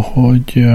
[0.00, 0.66] hagytuk abba, hogy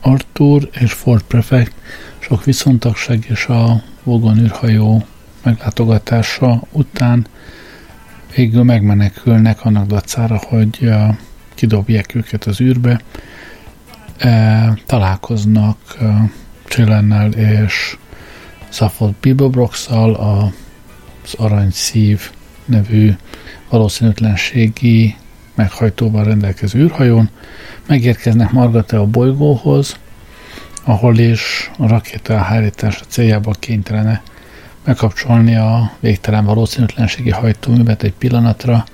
[0.00, 1.72] Arthur és Ford Prefect
[2.18, 5.06] sok viszontagság és a Vogon űrhajó
[5.42, 7.26] meglátogatása után
[8.34, 10.90] végül megmenekülnek annak dacára, hogy
[11.54, 13.00] kidobják őket az űrbe.
[14.86, 15.78] Találkoznak
[16.64, 17.96] Csillennel és
[18.68, 22.30] Saffold Bilbobrox-szal az Aranyszív
[22.64, 23.12] nevű
[23.68, 25.16] valószínűtlenségi
[25.54, 27.30] meghajtóval rendelkező űrhajón,
[27.86, 29.96] megérkeznek Margate a bolygóhoz,
[30.84, 34.22] ahol is a rakéta elhárítása céljából kénytelene
[34.84, 38.84] megkapcsolni a végtelen valószínűtlenségi hajtóművet egy pillanatra,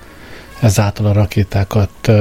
[0.59, 2.11] ezáltal a rakétákat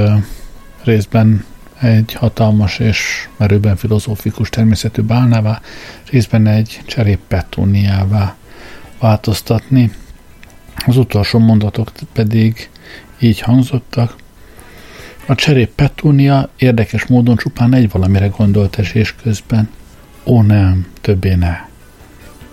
[0.84, 1.44] részben
[1.80, 5.60] egy hatalmas és merőben filozófikus természetű bálnává,
[6.10, 8.36] részben egy cseréppetóniává
[8.98, 9.92] változtatni.
[10.86, 12.70] Az utolsó mondatok pedig
[13.18, 14.16] így hangzottak.
[15.30, 19.68] A cserép Petúnia érdekes módon csupán egy valamire gondolt esés közben.
[20.24, 21.56] Ó nem, többé ne.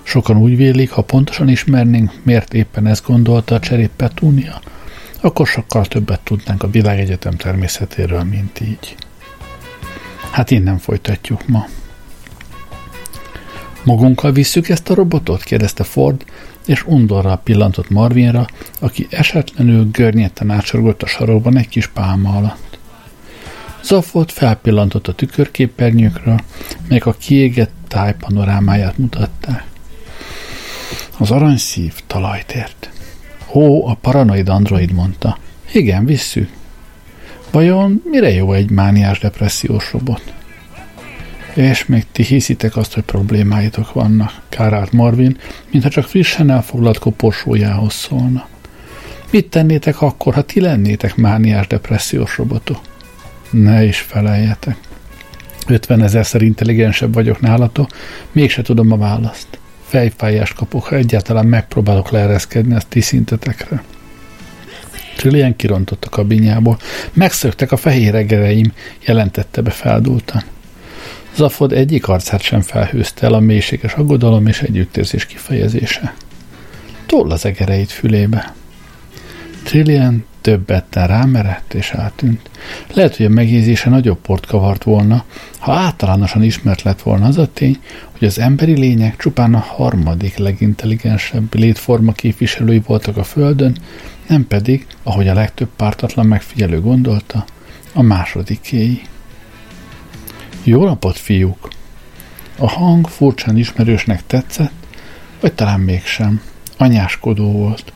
[0.04, 4.62] Sokan úgy vélik, ha pontosan ismernénk, miért éppen ezt gondolta a cserép Petúnia,
[5.22, 8.96] akkor sokkal többet tudnánk a világegyetem természetéről, mint így.
[10.32, 11.68] Hát innen folytatjuk ma.
[13.84, 15.44] Magunkkal visszük ezt a robotot?
[15.44, 16.26] kérdezte Ford,
[16.66, 18.46] és undorral pillantott Marvinra,
[18.80, 22.67] aki esetlenül görnyetten átsorgott a sarokban egy kis pálma alatt.
[23.88, 26.40] Zafot felpillantott a tükörképernyőkről,
[26.88, 29.66] melyek a kiégett táj panorámáját mutatták.
[31.18, 32.90] Az aranyszív talajt ért.
[33.54, 35.38] Ó, a paranoid android mondta.
[35.72, 36.50] Igen, visszük.
[37.52, 40.34] Vajon mire jó egy mániás depressziós robot?
[41.54, 45.38] És még ti hiszitek azt, hogy problémáitok vannak, kárált Marvin,
[45.72, 48.48] mintha csak frissen elfoglalt koporsójához szólna.
[49.32, 52.80] Mit tennétek akkor, ha ti lennétek mániás depressziós robotok?
[53.50, 54.78] Ne is feleljetek.
[55.68, 57.90] 50 ezerszer intelligensebb vagyok nálatok,
[58.32, 59.48] mégse tudom a választ.
[59.88, 63.84] Fejfájást kapok, ha egyáltalán megpróbálok leereszkedni a ti szintetekre.
[65.16, 66.78] Trillian kirontott a kabinjából.
[67.14, 68.74] Megszöktek a fehér egereim,
[69.06, 70.44] jelentette be feldúltan.
[71.36, 76.14] Zafod egyik arcát sem felhőzte el a mélységes aggodalom és együttérzés kifejezése.
[77.06, 78.54] Toll az egereit fülébe.
[79.68, 82.50] Trillian többetten rámerett és eltűnt.
[82.94, 85.26] Lehet, hogy a megjegyzése nagyobb port kavart volna,
[85.60, 87.78] ha általánosan ismert lett volna az a tény,
[88.18, 93.78] hogy az emberi lények csupán a harmadik legintelligensebb létforma képviselői voltak a Földön,
[94.28, 97.46] nem pedig, ahogy a legtöbb pártatlan megfigyelő gondolta,
[97.94, 99.02] a másodikéi.
[100.64, 101.70] Jó napot, fiúk!
[102.58, 104.74] A hang furcsán ismerősnek tetszett,
[105.40, 106.42] vagy talán mégsem.
[106.78, 107.92] Anyáskodó volt.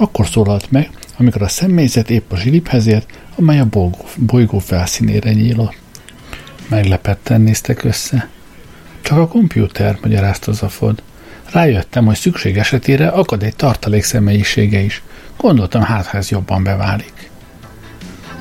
[0.00, 5.32] Akkor szólalt meg, amikor a személyzet épp a zsiliphez ért, amely a bolygó, bolygó felszínére
[5.32, 5.76] nyílott.
[6.68, 8.28] Meglepetten néztek össze.
[9.00, 11.02] Csak a kompjúter, magyarázta Zafod.
[11.52, 15.02] Rájöttem, hogy szükség esetére akad egy tartalék személyisége is.
[15.36, 17.30] Gondoltam, hát ha ez jobban beválik.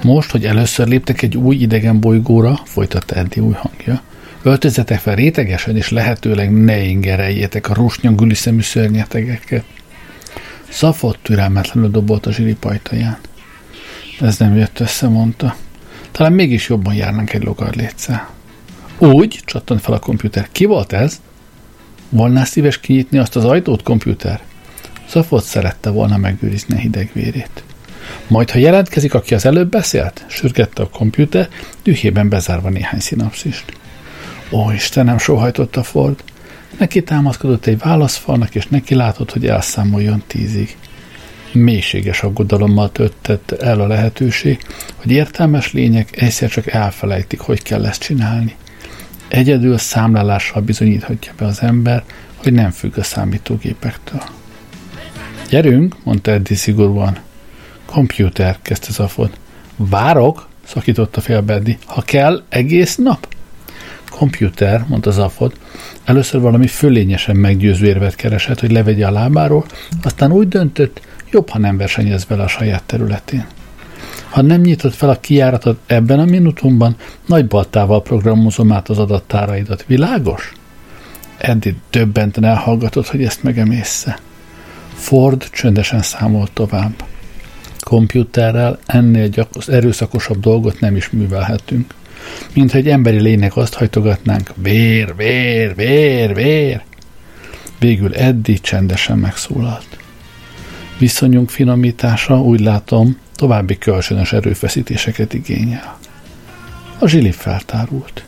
[0.03, 4.01] Most, hogy először léptek egy új idegen bolygóra, folytatta Eddie új hangja,
[4.41, 9.63] öltözetek fel rétegesen, és lehetőleg ne ingereljétek a rusnyangüli szemű szörnyetegeket.
[10.69, 13.17] Szafott türelmetlenül dobolt a zsilipajtaján.
[14.19, 15.55] Ez nem jött össze, mondta.
[16.11, 18.29] Talán mégis jobban járnánk egy logarléccel.
[18.97, 20.47] Úgy, csattant fel a komputer.
[20.51, 21.21] Ki volt ez?
[22.09, 24.41] Volnál szíves kinyitni azt az ajtót, komputer?
[25.09, 27.63] Zafot szerette volna megőrizni a hideg vérét.
[28.27, 31.49] Majd, ha jelentkezik, aki az előbb beszélt, sürgette a komputer,
[31.83, 33.65] dühében bezárva néhány szinapszist.
[34.51, 36.23] Ó, Istenem, sóhajtotta Ford.
[36.77, 40.77] Neki támaszkodott egy válaszfalnak, és neki látott, hogy elszámoljon tízig.
[41.51, 44.59] Mélységes aggodalommal töltett el a lehetőség,
[44.95, 48.55] hogy értelmes lények egyszer csak elfelejtik, hogy kell ezt csinálni.
[49.27, 52.03] Egyedül számlálással bizonyíthatja be az ember,
[52.35, 54.23] hogy nem függ a számítógépektől.
[55.49, 57.17] Gyerünk, mondta Eddie szigorúan.
[57.85, 59.37] Komputer, kezdte Zafod.
[59.75, 61.77] Várok, szakította félbe Eddie.
[61.85, 63.27] Ha kell, egész nap?
[64.09, 65.53] Komputer, mondta Zafod.
[66.07, 69.65] Először valami fölényesen meggyőző érvet keresett, hogy levegye a lábáról,
[70.03, 71.01] aztán úgy döntött,
[71.31, 73.45] jobb, ha nem versenyez vele a saját területén.
[74.29, 76.95] Ha nem nyitott fel a kijáratot ebben a minutumban,
[77.25, 79.85] nagy baltával programozom át az adattáraidat.
[79.87, 80.53] Világos?
[81.37, 84.19] Eddie döbbenten elhallgatott, hogy ezt megemészze.
[84.93, 87.03] Ford csöndesen számolt tovább.
[87.79, 91.93] Komputerrel ennél gyakos, erőszakosabb dolgot nem is művelhetünk.
[92.53, 96.81] Mint egy emberi lénynek azt hajtogatnánk, vér, vér, vér, vér.
[97.79, 99.97] Végül Eddie csendesen megszólalt.
[100.97, 105.97] Viszonyunk finomítása, úgy látom, további kölcsönös erőfeszítéseket igényel.
[106.99, 108.23] A zsili feltárult.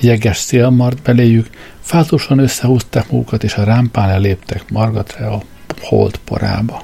[0.00, 1.50] Jeges szél mart beléjük,
[1.80, 5.42] fátosan összehúzták magukat, és a rámpán eléptek Margatre a
[5.80, 6.82] hold porába.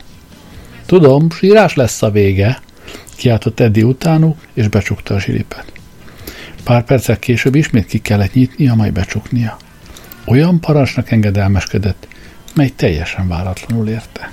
[0.87, 2.61] Tudom, sírás lesz a vége,
[3.17, 5.73] kiáltott Eddie utánuk, és becsukta a zsilipet.
[6.65, 9.57] Pár perccel később ismét ki kellett nyitnia, majd becsuknia.
[10.27, 12.09] Olyan parancsnak engedelmeskedett,
[12.55, 14.33] mely teljesen váratlanul érte.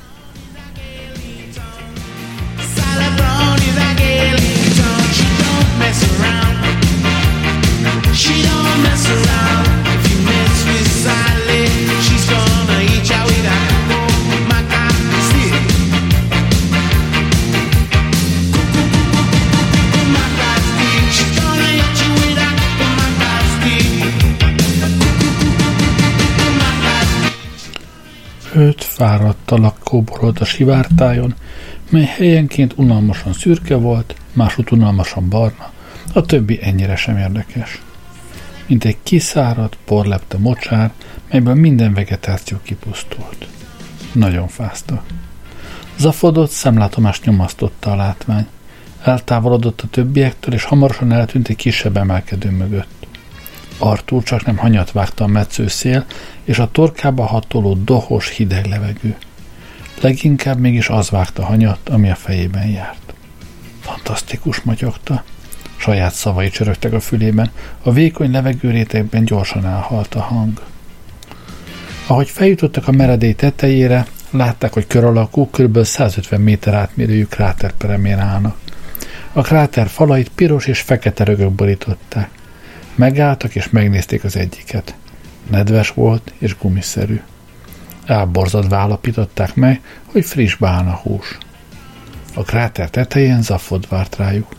[28.60, 31.36] Öt fáradt alak kóborolt a sivártájon,
[31.90, 35.72] mely helyenként unalmasan szürke volt, másút unalmasan barna,
[36.14, 37.82] a többi ennyire sem érdekes.
[38.68, 40.92] Mint egy kiszáradt, porlepte mocsár,
[41.32, 43.48] melyből minden vegetáció kipusztult.
[44.12, 45.04] Nagyon fáztak.
[45.98, 48.48] Zafodott, szemlátomást nyomasztotta a látvány.
[49.04, 52.99] Eltávolodott a többiektől, és hamarosan eltűnt egy kisebb emelkedő mögött.
[53.80, 56.06] Artúr csak nem hanyat vágta a metsző szél,
[56.44, 59.16] és a torkába hatoló dohos hideg levegő.
[60.02, 63.14] Leginkább mégis az vágta hanyat, ami a fejében járt.
[63.82, 65.24] Fantasztikus magyogta.
[65.76, 67.52] Saját szavai csörögtek a fülében,
[67.84, 70.62] a vékony levegőrétegben gyorsan elhalt a hang.
[72.08, 75.84] Ahogy feljutottak a meredély tetejére, látták, hogy kör alakú, kb.
[75.84, 78.58] 150 méter átmérőjű kráterperemén állnak.
[79.34, 82.39] A kráter falait piros és fekete rögök borították.
[82.96, 84.96] Megálltak és megnézték az egyiket.
[85.50, 87.22] Nedves volt és gumiszerű.
[88.06, 91.38] Elborzadva állapították meg, hogy friss bálna hús.
[92.34, 94.56] A kráter tetején zafod várt rájuk.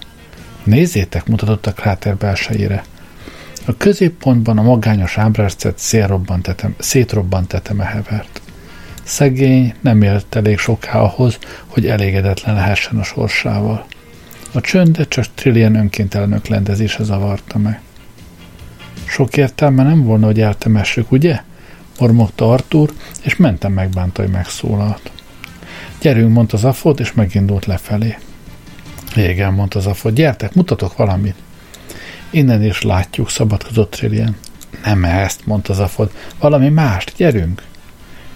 [0.64, 2.84] Nézzétek, mutatott a kráter belsejére.
[3.66, 5.78] A középpontban a magányos ábrázcet
[6.78, 8.40] szétrobbant teteme hevert.
[9.02, 13.86] Szegény nem élt elég soká ahhoz, hogy elégedetlen lehessen a sorsával.
[14.52, 17.80] A csöndet csak Trillian önként elnöklendezése zavarta meg.
[19.10, 21.40] Sok értelme nem volna, hogy eltemessük, ugye?
[21.98, 22.92] Mormogta Artur,
[23.22, 25.10] és mentem megbánta, hogy megszólalt.
[26.00, 28.18] Gyerünk, mondta Zafod, és megindult lefelé.
[29.16, 31.34] Igen, mondta Zafod, gyertek, mutatok valamit.
[32.30, 34.36] Innen is látjuk, szabadkozott Trillian.
[34.84, 37.62] Nem ezt, mondta Zafod, valami mást, gyerünk.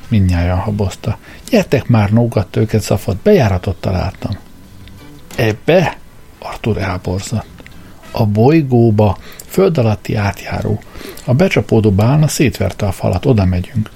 [0.08, 1.18] Mindnyájan habozta.
[1.50, 4.38] Gyertek már, nógatta őket Zafod, bejáratot találtam.
[5.36, 5.96] Ebbe?
[6.38, 7.53] Artur elborzott.
[8.16, 10.82] A bolygóba Föld alatti átjáró.
[11.25, 13.90] A becsapódó bálna szétverte a falat, oda megyünk.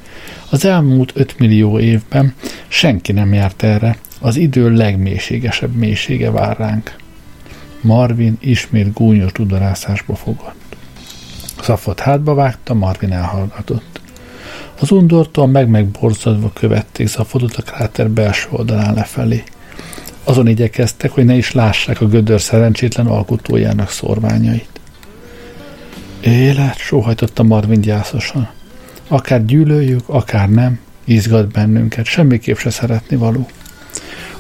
[0.51, 2.35] Az elmúlt 5 millió évben
[2.69, 6.97] senki nem járt erre, az idő legmélységesebb mélysége vár ránk.
[7.81, 10.77] Marvin ismét gúnyos tudorászásba fogott.
[11.61, 14.01] Szafot hátba vágta, Marvin elhallgatott.
[14.81, 19.45] Az undortól meg-megborzadva követték Zafotot a kráter belső oldalán lefelé.
[20.29, 24.81] Azon igyekeztek, hogy ne is lássák a gödör szerencsétlen alkotójának szorványait.
[26.21, 28.49] Élet, sóhajtotta Marvin gyászosan.
[29.09, 33.49] Akár gyűlöljük, akár nem, izgat bennünket, semmiképp se szeretni való.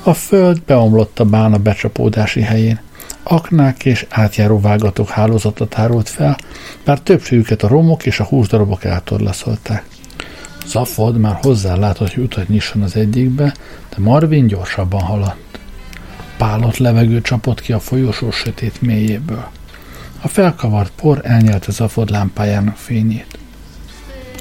[0.03, 2.81] A föld beomlott a bána becsapódási helyén.
[3.23, 6.37] Aknák és átjáró vágatok hálózatot árult fel,
[6.85, 9.85] bár többségüket a romok és a húsdarabok eltorlaszolták.
[10.67, 13.55] Zafod már hozzálátott, hogy utat nyisson az egyikbe,
[13.89, 15.48] de Marvin gyorsabban haladt.
[16.39, 19.51] Pálott levegő csapott ki a folyosó sötét mélyéből.
[20.21, 23.39] A felkavart por elnyelte Zafod lámpájának fényét.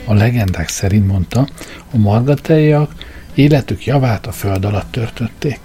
[0.05, 1.47] A legendák szerint mondta,
[1.91, 2.91] a margatejjak
[3.33, 5.59] életük javát a föld alatt törtötték.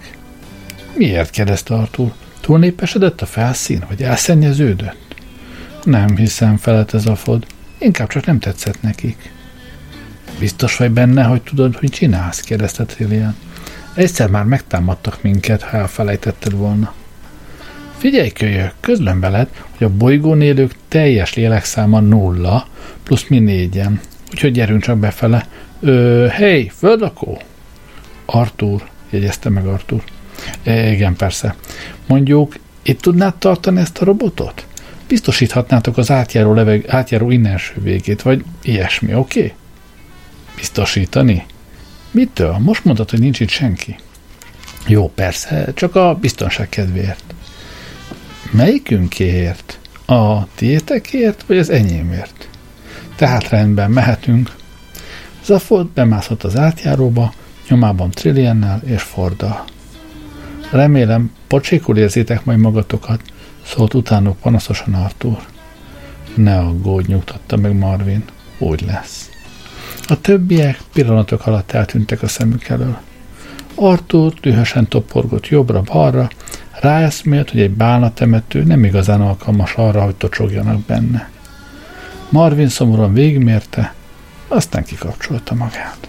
[0.95, 2.13] Miért kérdezte Artur?
[2.41, 5.15] Túlnépesedett a felszín, vagy elszennyeződött?
[5.83, 7.45] Nem hiszem, felette Zafod.
[7.77, 9.31] Inkább csak nem tetszett nekik.
[10.39, 12.39] Biztos vagy benne, hogy tudod, hogy csinálsz?
[12.39, 13.35] kérdezte Trillian.
[13.93, 16.93] Egyszer már megtámadtak minket, ha elfelejtetted volna.
[17.97, 19.47] Figyelj, kölyök, közlöm veled,
[19.77, 22.67] hogy a bolygón élők teljes lélekszáma nulla,
[23.03, 23.99] plusz mi négyen.
[24.31, 25.47] Úgyhogy gyerünk csak befele.
[25.79, 27.41] Ö, hely, földlakó?
[28.25, 30.03] Artur, jegyezte meg Artur.
[30.63, 31.55] E, igen, persze.
[32.07, 34.65] Mondjuk, itt tudnád tartani ezt a robotot?
[35.07, 39.39] Biztosíthatnátok az átjáró, leveg, átjáró innenső végét, vagy ilyesmi, oké?
[39.39, 39.53] Okay?
[40.55, 41.45] Biztosítani?
[42.13, 42.57] Mitől?
[42.59, 43.95] Most mondtad, hogy nincs itt senki.
[44.87, 47.23] Jó, persze, csak a biztonság kedvéért.
[48.51, 49.79] Melyikünkért?
[50.05, 52.49] A tiétekért, vagy az enyémért?
[53.15, 54.55] Tehát rendben, mehetünk.
[55.43, 57.33] Zafod bemászott az átjáróba,
[57.69, 59.63] nyomában Trilliennel és Forddal.
[60.71, 63.21] Remélem, pocsékul érzitek majd magatokat,
[63.65, 65.45] Szólt utánuk panaszosan Arthur.
[66.35, 68.23] Ne aggódj, nyugtatta meg Marvin.
[68.57, 69.29] Úgy lesz.
[70.07, 72.97] A többiek pillanatok alatt eltűntek a szemük elől.
[73.75, 76.29] Arthur dühösen toporgott jobbra-balra,
[76.79, 81.29] ráeszmélt, hogy egy bálnatemető nem igazán alkalmas arra, hogy tocsogjanak benne.
[82.29, 83.93] Marvin szomorúan végigmérte,
[84.47, 86.07] aztán kikapcsolta magát.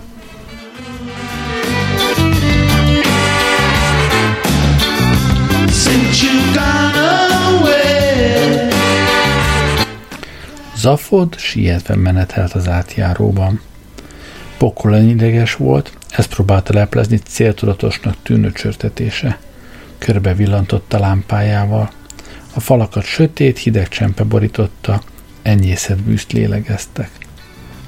[10.76, 13.60] Zafod sietve menetelt az átjáróban.
[14.58, 19.38] Pokolan ideges volt, ezt próbálta leplezni céltudatosnak tűnő csörtetése.
[19.98, 21.90] Körbe villantotta lámpájával.
[22.54, 25.02] A falakat sötét, hideg csempe borította,
[25.42, 27.10] enyészet bűzt lélegeztek.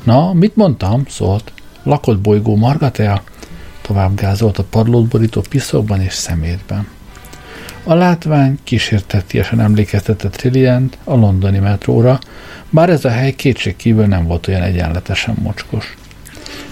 [0.03, 1.05] Na, mit mondtam?
[1.09, 1.53] szólt.
[1.83, 3.23] Lakott bolygó Margatea?
[3.81, 6.89] Tovább gázolt a padlót borító piszokban és szemétben.
[7.85, 12.19] A látvány kísértetiesen emlékeztetett Trillient a londoni metróra,
[12.71, 15.97] bár ez a hely kétség kívül nem volt olyan egyenletesen mocskos.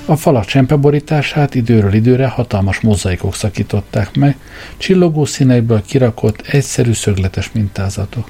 [0.07, 4.37] A falak csempeborítását időről időre hatalmas mozaikok szakították meg,
[4.77, 8.29] csillogó színeiből kirakott, egyszerű szögletes mintázatok.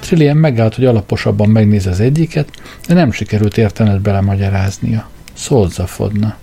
[0.00, 2.50] Trillian megállt, hogy alaposabban megnézze az egyiket,
[2.86, 5.08] de nem sikerült értelmet belemagyaráznia.
[5.34, 6.36] Szólt zafodna.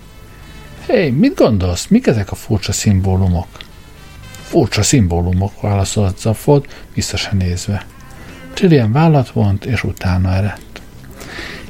[0.86, 1.86] Hé, hey, mit gondolsz?
[1.86, 3.46] Mik ezek a furcsa szimbólumok?
[4.42, 7.86] Furcsa szimbólumok, válaszolt Zafod, vissza se nézve.
[8.54, 10.65] Trillian vállat vont, és utána eredt.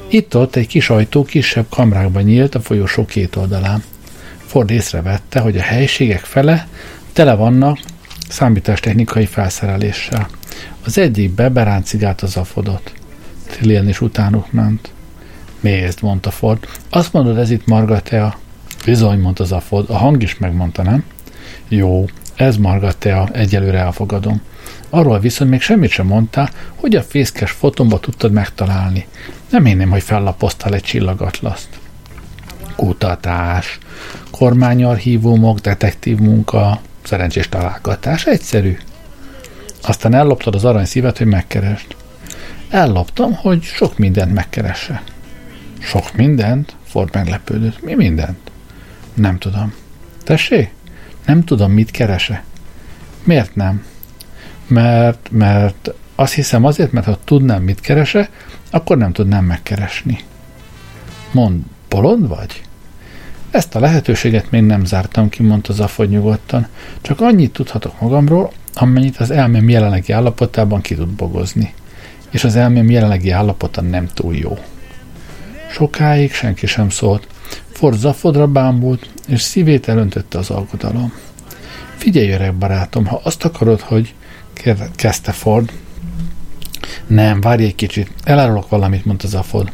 [0.09, 3.83] Itt-ott egy kis ajtó kisebb kamrákban nyílt a folyosó két oldalán.
[4.37, 6.69] Ford észrevette, hogy a helységek fele
[7.13, 7.79] tele vannak
[8.29, 10.29] számítástechnikai felszereléssel.
[10.85, 12.93] Az egyikbe beráncigált az afodot.
[13.47, 14.91] Trillian is utánuk ment.
[15.61, 16.69] Nézd, mondta Ford.
[16.91, 18.39] Azt mondod, ez itt Margatea?
[18.85, 19.91] Bizony, mondta az afod.
[19.91, 21.05] A hang is megmondta, nem?
[21.69, 24.43] Jó, ez Margatea, egyelőre elfogadom.
[24.91, 29.07] Arról viszont még semmit sem mondtál, hogy a fészkes fotomba tudtad megtalálni.
[29.51, 31.69] Nem hinném, hogy fellapoztál egy csillagatlaszt.
[32.77, 33.79] Kutatás,
[34.31, 38.79] kormányarchívumok, detektív munka, szerencsés találgatás, egyszerű.
[39.83, 41.87] Aztán elloptad az arany szívet, hogy megkeresd.
[42.69, 45.03] Elloptam, hogy sok mindent megkeresse.
[45.79, 46.77] Sok mindent?
[46.85, 47.83] Ford meglepődött.
[47.83, 48.51] Mi mindent?
[49.15, 49.75] Nem tudom.
[50.25, 50.71] Tessé?
[51.27, 52.45] Nem tudom, mit kerese.
[53.25, 53.85] Miért nem?
[54.67, 58.31] Mert, mert azt hiszem azért, mert ha tudnám, mit kerese,
[58.71, 60.19] akkor nem tudnám megkeresni.
[61.33, 62.63] Mond, bolond vagy?
[63.51, 66.67] Ezt a lehetőséget még nem zártam ki, mondta Zafod nyugodtan.
[67.01, 71.75] Csak annyit tudhatok magamról, amennyit az elmém jelenlegi állapotában ki tud bogozni.
[72.31, 74.59] És az elmém jelenlegi állapota nem túl jó.
[75.71, 77.27] Sokáig senki sem szólt.
[77.73, 81.13] Ford Zafodra bámult, és szívét elöntötte az alkodalom.
[81.97, 84.15] Figyelj, öreg barátom, ha azt akarod, hogy
[84.97, 85.73] kezdte Ford.
[87.07, 89.73] Nem, várj egy kicsit, elárulok valamit, mondta Zafod.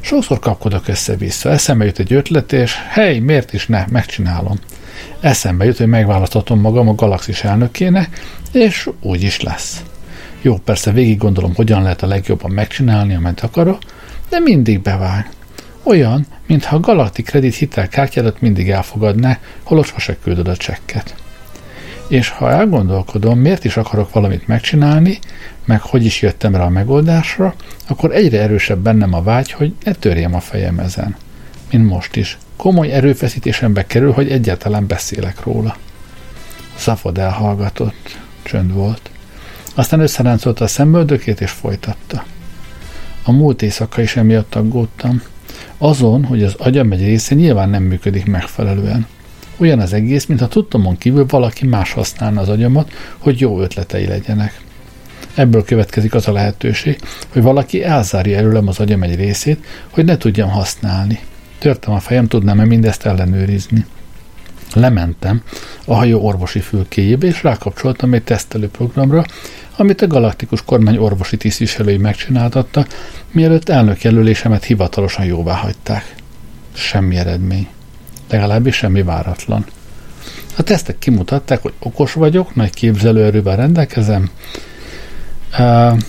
[0.00, 4.58] Sokszor kapkodok össze-vissza, eszembe jut egy ötlet, és hely, miért is ne, megcsinálom.
[5.20, 8.20] Eszembe jut, hogy megválasztatom magam a galaxis elnökének,
[8.52, 9.82] és úgy is lesz.
[10.42, 13.78] Jó, persze végig gondolom, hogyan lehet a legjobban megcsinálni, amit akarok,
[14.28, 15.30] de mindig bevág.
[15.82, 21.21] Olyan, mintha a galaktik kredit hitelkártyádat mindig elfogadná, holott sose küldöd a csekket.
[22.12, 25.18] És ha elgondolkodom, miért is akarok valamit megcsinálni,
[25.64, 27.54] meg hogy is jöttem rá a megoldásra,
[27.88, 31.16] akkor egyre erősebb bennem a vágy, hogy ne törjem a fejem ezen.
[31.70, 32.38] Mint most is.
[32.56, 35.76] Komoly erőfeszítésembe kerül, hogy egyáltalán beszélek róla.
[36.78, 38.18] Zafod elhallgatott.
[38.42, 39.10] Csönd volt.
[39.74, 42.24] Aztán összeráncolta a szemböldökét és folytatta.
[43.22, 45.22] A múlt éjszaka is emiatt aggódtam.
[45.78, 49.06] Azon, hogy az agyam egy része nyilván nem működik megfelelően.
[49.62, 54.60] Olyan az egész, mintha tudtomon kívül valaki más használna az agyamat, hogy jó ötletei legyenek.
[55.34, 60.16] Ebből következik az a lehetőség, hogy valaki elzárja előlem az agyam egy részét, hogy ne
[60.16, 61.18] tudjam használni.
[61.58, 63.86] Törtem a fejem, tudnám-e mindezt ellenőrizni.
[64.74, 65.42] Lementem
[65.84, 69.24] a hajó orvosi fülkéjébe, és rákapcsoltam egy tesztelő programra,
[69.76, 72.86] amit a galaktikus kormány orvosi tisztviselői megcsináltatta,
[73.30, 76.14] mielőtt elnökjelölésemet hivatalosan jóvá hagyták.
[76.72, 77.68] Semmi eredmény.
[78.32, 79.64] Legalábbis semmi váratlan.
[80.56, 84.30] A tesztek kimutatták, hogy okos vagyok, nagy képzelőerővel rendelkezem,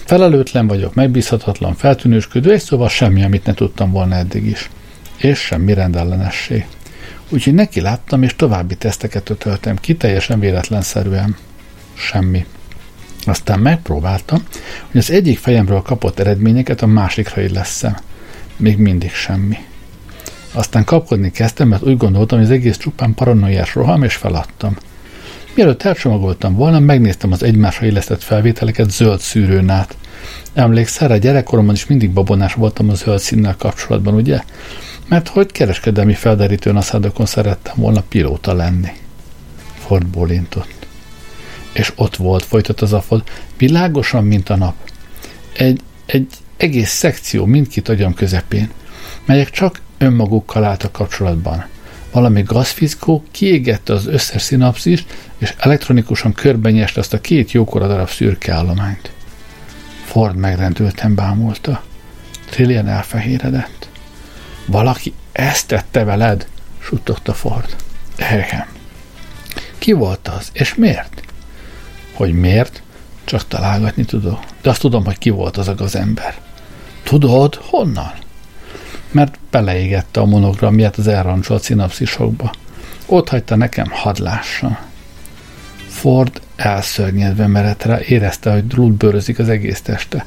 [0.05, 4.69] felelőtlen vagyok, megbízhatatlan, feltűnősködő, és szóval semmi, amit ne tudtam volna eddig is.
[5.17, 6.65] És semmi rendellenesség.
[7.29, 11.35] Úgyhogy neki láttam, és további teszteket ötöltem ki, teljesen véletlenszerűen.
[11.93, 12.45] Semmi.
[13.25, 14.43] Aztán megpróbáltam,
[14.91, 17.95] hogy az egyik fejemről kapott eredményeket a másikra illeszem.
[18.57, 19.57] Még mindig semmi.
[20.53, 24.77] Aztán kapkodni kezdtem, mert úgy gondoltam, hogy az egész csupán paranoiás roham, és feladtam.
[25.55, 29.97] Mielőtt elcsomagoltam volna, megnéztem az egymásra illesztett felvételeket zöld szűrőn át.
[30.53, 34.43] Emlékszel, a gyerekkoromban is mindig babonás voltam a zöld színnel kapcsolatban, ugye?
[35.07, 38.91] Mert hogy kereskedelmi felderítő naszádokon szerettem volna pilóta lenni.
[39.77, 40.87] Ford bólintott.
[41.73, 43.23] És ott volt, folytat az afod,
[43.57, 44.75] világosan, mint a nap.
[45.57, 48.69] Egy, egy egész szekció mindkit agyam közepén,
[49.25, 51.65] melyek csak önmagukkal álltak kapcsolatban.
[52.11, 55.05] Valami gazfickó kiégette az összes szinapszist,
[55.37, 59.11] és elektronikusan körbenyeste azt a két jókora darab szürke állományt.
[60.05, 61.83] Ford megrendülten bámulta.
[62.49, 63.89] Trillian elfehéredett.
[64.65, 66.47] Valaki ezt tette veled?
[66.79, 67.75] suttogta Ford.
[68.17, 68.65] Igen.
[69.77, 71.23] Ki volt az, és miért?
[72.13, 72.81] Hogy miért?
[73.23, 74.39] Csak találgatni tudok.
[74.61, 76.41] De azt tudom, hogy ki volt az az ember.
[77.03, 78.11] Tudod, honnan?
[79.13, 82.51] Mert beleégette a monogramját az elrancsolt szinapszisokba.
[83.05, 84.79] Ott hagyta nekem hadlással.
[85.87, 90.25] Ford elszörnyedve merett rá, érezte, hogy drúlbőrözik az egész teste.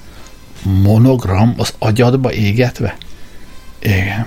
[0.62, 2.96] Monogram az agyadba égetve?
[3.78, 4.26] Igen.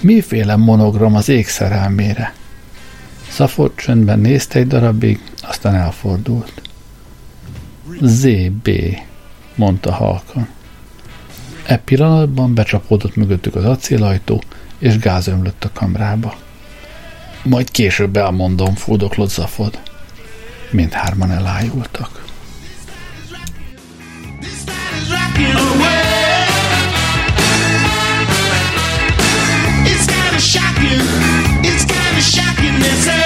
[0.00, 2.34] Miféle monogram az ég szerelmére?
[3.28, 6.62] Szafot csöndben nézte egy darabig, aztán elfordult.
[8.00, 8.70] ZB,
[9.54, 10.48] mondta halkan.
[11.68, 14.42] E pillanatban becsapódott mögöttük az acélajtó,
[14.78, 16.34] és gáz ömlött a kamrába.
[17.42, 19.78] Majd később elmondom, fúdoklott Zafod.
[20.70, 22.26] Mindhárman elájultak.
[29.84, 31.02] It's kind of shocking.
[31.62, 32.78] It's kind of shocking.
[32.80, 33.17] They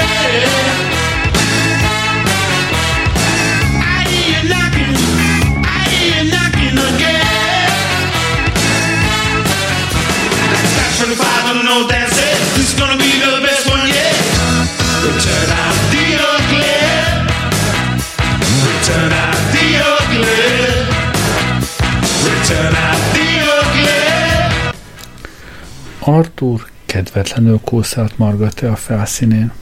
[26.04, 29.52] Arthur kedvetlenül kószált Margaret a felszínén.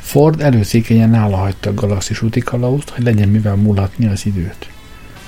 [0.00, 4.68] Ford előzékenyen nála hagyta a galaxis úti kalauzt, hogy legyen mivel mulatni az időt.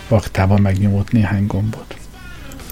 [0.09, 1.97] Vaktában megnyomott néhány gombot.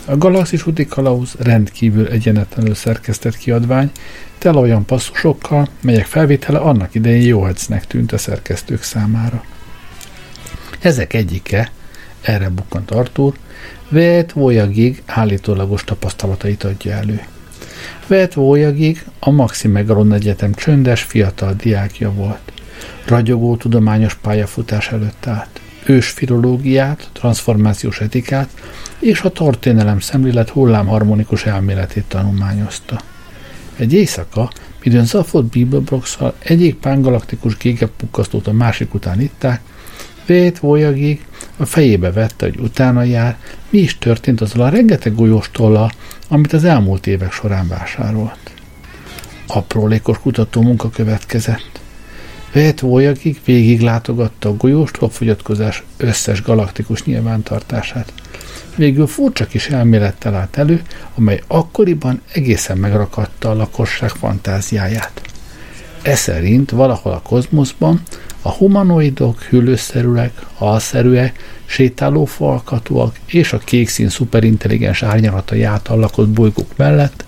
[0.04, 3.90] A Galaxis úti kalauz rendkívül egyenetlenül szerkesztett kiadvány,
[4.38, 9.44] tele olyan passzusokkal, melyek felvétele annak idején jó ecnek tűnt a szerkesztők számára.
[10.80, 11.70] Ezek egyike,
[12.20, 13.34] erre bukkant Artur,
[13.88, 17.20] Vet Voyagig állítólagos tapasztalatait adja elő.
[18.06, 22.52] Vet Voyagig a Maxi Megalon Egyetem csöndes fiatal diákja volt.
[23.04, 28.48] Ragyogó tudományos pályafutás előtt állt ős filológiát, transformációs etikát
[28.98, 33.00] és a történelem szemlélet hullámharmonikus elméletét tanulmányozta.
[33.76, 34.50] Egy éjszaka,
[34.84, 39.60] midőn Zafot Bibelbroxal egyik pángalaktikus gégepukkasztót a másik után itták,
[40.26, 43.36] Vét Voyagig a fejébe vette, hogy utána jár,
[43.70, 45.90] mi is történt azzal a rengeteg golyóstollal,
[46.28, 48.50] amit az elmúlt évek során vásárolt.
[49.46, 51.80] Aprólékos kutató munka következett.
[52.52, 58.12] Vehet Voyagig végig látogatta a golyóstól fogyatkozás összes galaktikus nyilvántartását.
[58.76, 60.82] Végül furcsa kis elmélettel állt elő,
[61.14, 65.20] amely akkoriban egészen megrakatta a lakosság fantáziáját.
[66.02, 68.02] E szerint valahol a kozmoszban
[68.46, 77.24] a humanoidok, hüllőszerűek, alszerűek, sétáló falkatúak és a kékszín szuperintelligens árnyalatai által lakott bolygók mellett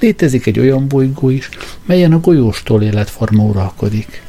[0.00, 1.48] létezik egy olyan bolygó is,
[1.84, 4.22] melyen a golyóstól életforma uralkodik.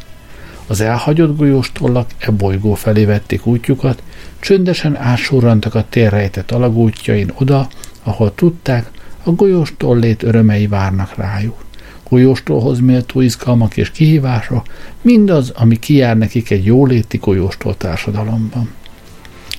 [0.68, 4.04] Az elhagyott golyóstollak e bolygó felé vették útjukat,
[4.40, 7.68] csöndesen átsorrantak a térrejtett alagútjain oda,
[8.04, 8.90] ahol tudták,
[9.24, 11.64] a golyóstollét örömei várnak rájuk.
[12.14, 14.64] Golyóstolhoz méltó izgalmak és kihívása,
[15.02, 18.70] mindaz, ami kijár nekik egy jóléti golyóstól társadalomban.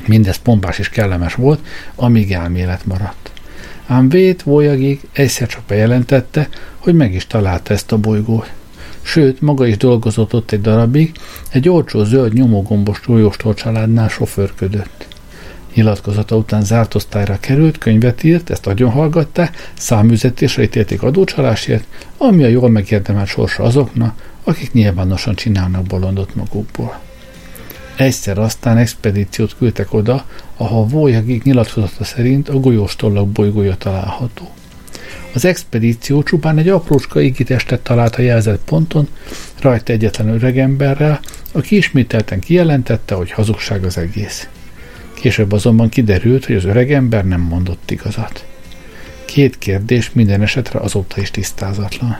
[0.06, 3.30] Mindez pompás és kellemes volt, amíg elmélet maradt.
[3.86, 8.52] Ám Vét Voyagig egyszer csak bejelentette, hogy meg is találta ezt a bolygót
[9.02, 11.12] sőt, maga is dolgozott ott egy darabig,
[11.50, 15.06] egy olcsó zöld nyomógombos csúlyóstól családnál sofőrködött.
[15.74, 21.84] Nyilatkozata után zárt osztályra került, könyvet írt, ezt agyon hallgatta, számüzetésre ítélték adócsalásért,
[22.16, 27.00] ami a jól megérdemelt sorsa azoknak, akik nyilvánosan csinálnak bolondot magukból.
[27.96, 30.24] Egyszer aztán expedíciót küldtek oda,
[30.56, 34.48] ahol Vójagig nyilatkozata szerint a golyóstollak bolygója található.
[35.34, 39.08] Az expedíció csupán egy aprócska égitestet talált a jelzett ponton,
[39.60, 41.20] rajta egyetlen öregemberrel,
[41.52, 44.48] aki ismételten kijelentette, hogy hazugság az egész.
[45.24, 48.46] Később azonban kiderült, hogy az öregember nem mondott igazat.
[49.24, 52.18] Két kérdés minden esetre azóta is tisztázatlan.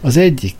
[0.00, 0.56] Az egyik,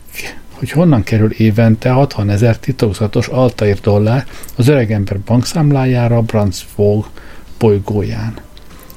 [0.51, 7.09] hogy honnan kerül évente 60 ezer titokzatos Altair dollár az öregember bankszámlájára a Brandsvog
[7.57, 8.39] bolygóján.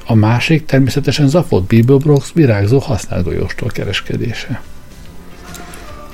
[0.06, 4.62] A másik természetesen Zafot Bibelbrox virágzó használt golyóstól kereskedése.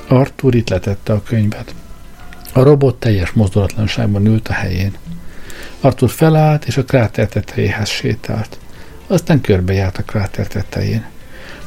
[0.09, 1.75] Arthur itt letette a könyvet.
[2.53, 4.97] A robot teljes mozdulatlanságban ült a helyén.
[5.81, 8.59] Arthur felállt, és a kráter tetejéhez sétált.
[9.07, 11.05] Aztán körbejárt a kráter tetején.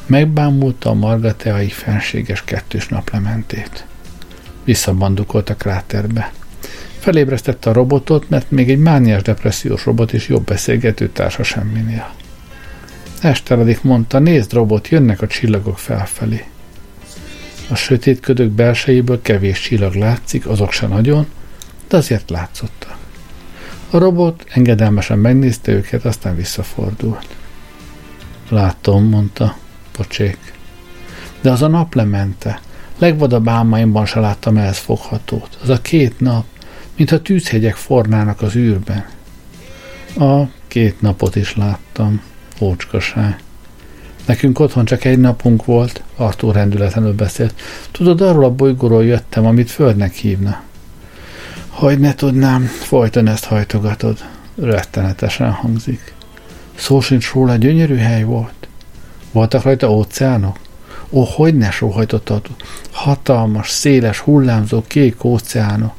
[0.06, 3.84] Megbámulta a margateai fenséges kettős naplementét.
[4.64, 6.32] Visszabandukolt a kráterbe.
[6.98, 12.14] Felébresztette a robotot, mert még egy mániás depressziós robot is jobb beszélgető társa semminél.
[13.22, 16.44] Esteledik mondta, nézd robot, jönnek a csillagok felfelé.
[17.68, 21.26] A sötét ködök belsejéből kevés csillag látszik, azok se nagyon,
[21.88, 22.98] de azért látszotta.
[23.90, 27.26] A robot engedelmesen megnézte őket, aztán visszafordult.
[28.48, 29.56] Látom, mondta,
[29.92, 30.38] pocsék.
[31.40, 32.60] De az a naplemente.
[32.98, 35.58] Legvadabb álmaimban se láttam ehhez foghatót.
[35.62, 36.44] Az a két nap,
[36.96, 39.06] mintha tűzhegyek fornának az űrben.
[40.18, 42.22] A két napot is láttam,
[42.60, 43.38] ócskaság.
[44.26, 47.54] Nekünk otthon csak egy napunk volt, Artúr rendületlenül beszélt.
[47.90, 50.62] Tudod, arról a bolygóról jöttem, amit földnek hívna.
[51.70, 54.18] Hogy ne tudnám, folyton ezt hajtogatod.
[54.54, 56.14] Rettenetesen hangzik.
[56.74, 58.68] Szó sincs róla, gyönyörű hely volt.
[59.32, 60.58] Voltak rajta óceánok?
[61.10, 62.46] Ó, hogy ne sóhajtottad?
[62.90, 65.92] Hatalmas, széles, hullámzó, kék óceánok.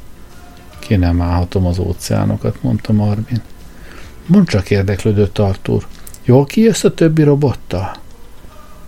[0.80, 3.42] Ki nem állhatom az óceánokat, mondta Marvin.
[4.26, 5.88] Mond csak érdeklődött Artur.
[6.24, 7.92] Jól kijössz a többi robottal?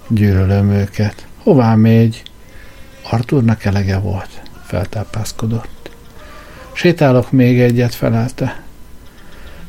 [0.08, 1.28] Gyűlölöm őket.
[1.44, 2.24] Hová mégy?
[3.10, 4.42] Arturnak elege volt.
[4.66, 5.83] Feltápászkodott.
[6.74, 8.62] Sétálok még egyet, felelte.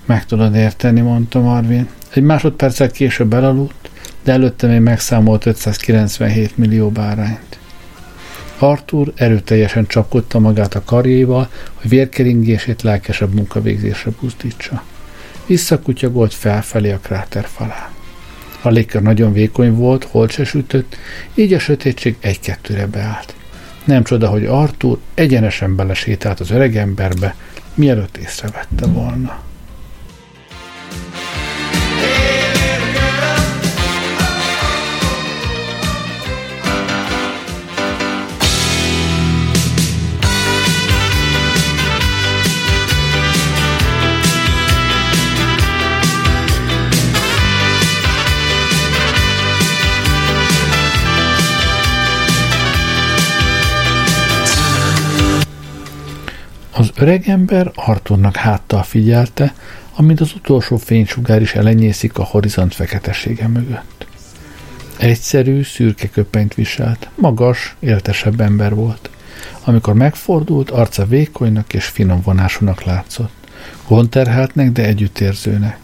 [0.04, 1.88] Meg tudod érteni, mondta Marvin.
[2.14, 3.90] Egy másodperccel később elaludt,
[4.22, 7.58] de előtte még megszámolt 597 millió bárányt.
[8.58, 14.82] Arthur erőteljesen csapkodta magát a karjéval, hogy vérkeringését lelkesebb munkavégzésre buzdítsa.
[15.46, 17.88] Visszakutyagolt felfelé a kráter falán.
[18.62, 20.96] A légkör nagyon vékony volt, holt se sütött,
[21.34, 23.34] így a sötétség egy-kettőre beállt.
[23.84, 27.34] Nem csoda, hogy Arthur egyenesen belesétált az öregemberbe,
[27.74, 29.43] mielőtt észrevette volna.
[56.76, 59.54] Az öregember Arthurnak háttal figyelte,
[59.94, 64.06] amint az utolsó fénysugár is elenyészik a horizont feketesége mögött.
[64.98, 69.10] Egyszerű, szürke köpenyt viselt, magas, éltesebb ember volt.
[69.64, 73.32] Amikor megfordult, arca vékonynak és finom vonásúnak látszott.
[73.88, 75.78] Gondterheltnek, de együttérzőnek.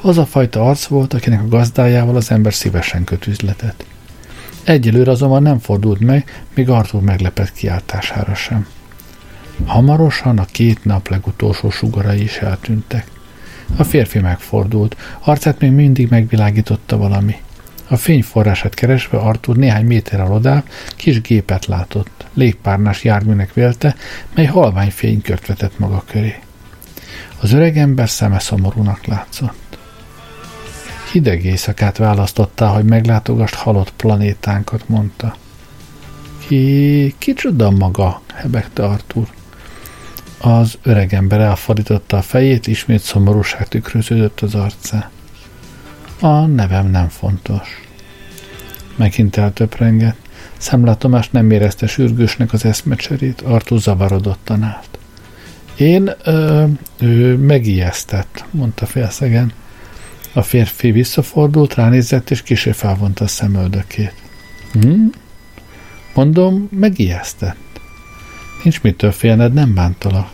[0.00, 3.84] Az a fajta arc volt, akinek a gazdájával az ember szívesen köt üzletet.
[4.64, 8.66] Egyelőre azonban nem fordult meg, még Arthur meglepett kiáltására sem.
[9.64, 13.10] Hamarosan a két nap legutolsó sugarai is eltűntek.
[13.76, 17.36] A férfi megfordult, arcát még mindig megvilágította valami.
[17.88, 20.62] A fényforrását keresve Artur néhány méterrel odá
[20.96, 23.94] kis gépet látott, légpárnás járműnek vélte,
[24.34, 26.38] mely halvány fénykört vetett maga köré.
[27.40, 29.78] Az öreg ember szeme szomorúnak látszott.
[31.12, 35.36] Hideg éjszakát választottál, hogy meglátogast halott planétánkat, mondta.
[36.46, 39.28] Ki, kicsoda maga, hebegte Artur.
[40.40, 45.10] Az öreg ember elfordította a fejét, ismét szomorúság tükröződött az arcá.
[46.20, 47.82] A nevem nem fontos.
[48.96, 50.16] Megint eltöprengett.
[50.56, 54.98] Szemlátomás nem érezte sürgősnek az eszmecserét, Artú zavarodottan állt.
[55.76, 56.64] Én ö,
[57.00, 59.52] ő megijesztett, mondta félszegen.
[60.32, 64.14] A férfi visszafordult, ránézett, és kisé felvonta a szemöldökét.
[64.72, 65.06] Hm?
[66.14, 67.56] Mondom, megijesztett.
[68.62, 70.30] Nincs mitől félned, nem bántalak.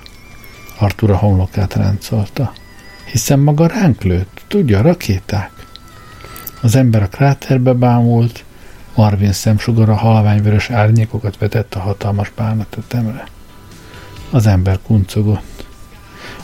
[0.79, 2.53] Artur a homlokát ráncolta.
[3.11, 5.51] Hiszen maga ránk lőtt, tudja, rakéták.
[6.61, 8.45] Az ember a kráterbe bámult,
[8.95, 13.25] Marvin szemsugara halványvörös árnyékokat vetett a hatalmas bánatetemre.
[14.31, 15.67] Az ember kuncogott.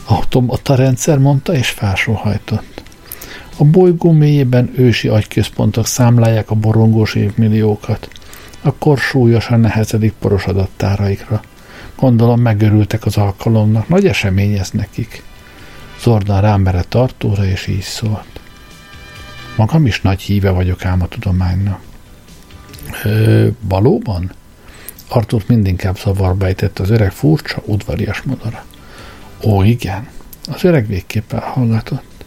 [0.04, 2.82] Automata rendszer mondta, és felsóhajtott.
[3.56, 8.08] A bolygó mélyében ősi agyközpontok számlálják a borongós évmilliókat.
[8.62, 11.42] Akkor súlyosan nehezedik poros adattáraikra.
[12.00, 15.22] Gondolom megörültek az alkalomnak, nagy esemény ez nekik.
[16.00, 18.40] Zordan rám tartóra, és így szólt.
[19.56, 21.80] Magam is nagy híve vagyok ám a tudománynak.
[23.04, 24.32] Ö, valóban?
[25.08, 28.64] Artur mindinkább zavarba ejtett az öreg furcsa, udvarias modora.
[29.44, 30.08] Ó, igen,
[30.52, 32.24] az öreg végképp elhallgatott.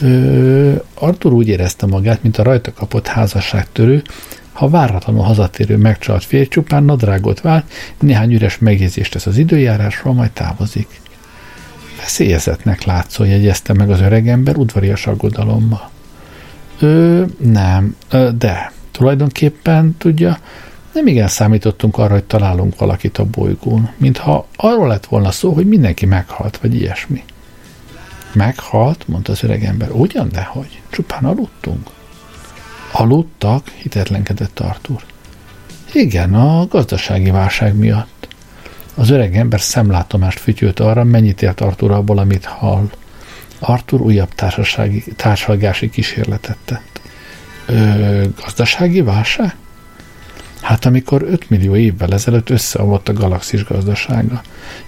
[0.00, 4.02] Ö, Artur úgy érezte magát, mint a rajta kapott házasságtörő,
[4.56, 7.64] ha váratlanul hazatérő megcsalt fél csupán nadrágot vált,
[8.00, 11.00] néhány üres megjegyzést tesz az időjárásról, majd távozik.
[11.98, 15.90] Veszélyezetnek látszó, jegyezte meg az öregember udvarias aggodalommal.
[16.80, 20.38] Ö, nem, ö, de tulajdonképpen, tudja,
[20.92, 25.66] nem igen számítottunk arra, hogy találunk valakit a bolygón, mintha arról lett volna szó, hogy
[25.66, 27.24] mindenki meghalt, vagy ilyesmi.
[28.32, 29.90] Meghalt, mondta az öregember.
[29.90, 30.80] Ugyan, dehogy.
[30.90, 31.90] Csupán aludtunk.
[32.92, 35.02] Aludtak, hitetlenkedett Artur.
[35.92, 38.28] Igen, a gazdasági válság miatt.
[38.94, 42.90] Az öreg ember szemlátomást fütyült arra, mennyit ért Artur abból, amit hall.
[43.58, 47.00] Artur újabb társasági, társalgási kísérletet tett.
[47.66, 49.54] Ö, gazdasági válság?
[50.60, 54.40] Hát amikor 5 millió évvel ezelőtt összeomlott a galaxis gazdasága.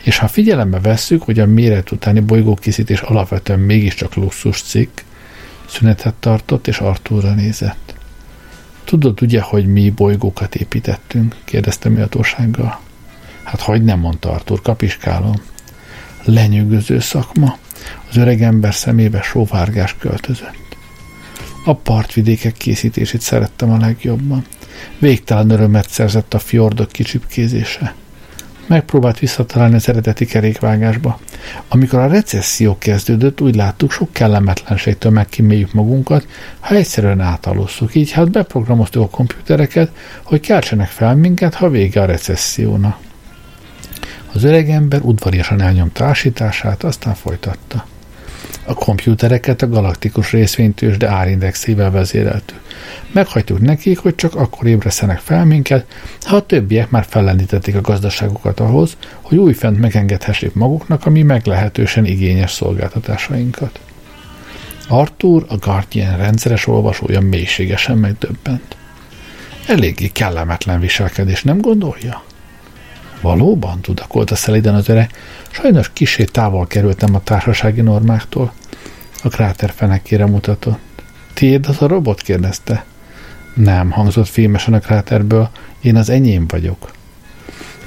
[0.03, 4.99] És ha figyelembe vesszük, hogy a méret utáni bolygókészítés alapvetően mégiscsak luxus cikk,
[5.69, 7.95] szünetet tartott, és Artúrra nézett.
[8.85, 11.37] Tudod ugye, hogy mi bolygókat építettünk?
[11.45, 12.81] kérdezte méltósággal.
[13.43, 15.43] Hát hogy nem, mondta Artur, kapiskálom.
[16.25, 17.59] Lenyűgöző szakma.
[18.09, 20.77] Az öreg ember szemébe sóvárgás költözött.
[21.65, 24.45] A partvidékek készítését szerettem a legjobban.
[24.99, 27.95] Végtelen örömet szerzett a fjordok kicsipkézése.
[28.69, 31.21] Megpróbált visszatalálni az eredeti kerékvágásba.
[31.69, 36.27] Amikor a recesszió kezdődött, úgy láttuk, sok kellemetlenségtől megkíméljük magunkat,
[36.61, 37.95] ha egyszerűen átalusszuk.
[37.95, 39.91] Így hát beprogramoztuk a komputereket,
[40.23, 42.99] hogy keltsenek fel minket, ha vége a recessziónak.
[44.33, 47.87] Az öreg ember udvariasan elnyomta ásítását, aztán folytatta.
[48.69, 52.61] A komputereket a galaktikus részvénytős, de árindexével vezéreltük.
[53.13, 55.87] Meghagytuk nekik, hogy csak akkor ébreszenek fel minket,
[56.21, 62.05] ha a többiek már fellendítették a gazdaságokat ahhoz, hogy újfent megengedhessék maguknak a mi meglehetősen
[62.05, 63.81] igényes szolgáltatásainkat.
[64.89, 68.77] Arthur, a Guardian rendszeres olvasója mélységesen megdöbbent.
[69.67, 72.23] Eléggé kellemetlen viselkedés, nem gondolja?
[73.21, 75.09] Valóban, tudakolta szeliden az öre,
[75.51, 78.53] sajnos kisé távol kerültem a társasági normáktól.
[79.23, 80.79] A kráter fenekére mutatott.
[81.35, 82.23] Tiéd az a robot?
[82.23, 82.85] kérdezte.
[83.55, 85.49] Nem, hangzott fémesen a kráterből,
[85.81, 86.91] én az enyém vagyok.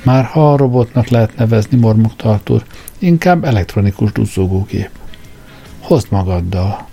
[0.03, 2.63] Már ha a robotnak lehet nevezni, mormogta Artur,
[2.99, 4.89] inkább elektronikus duzzogógép.
[5.79, 6.87] Hozd magaddal.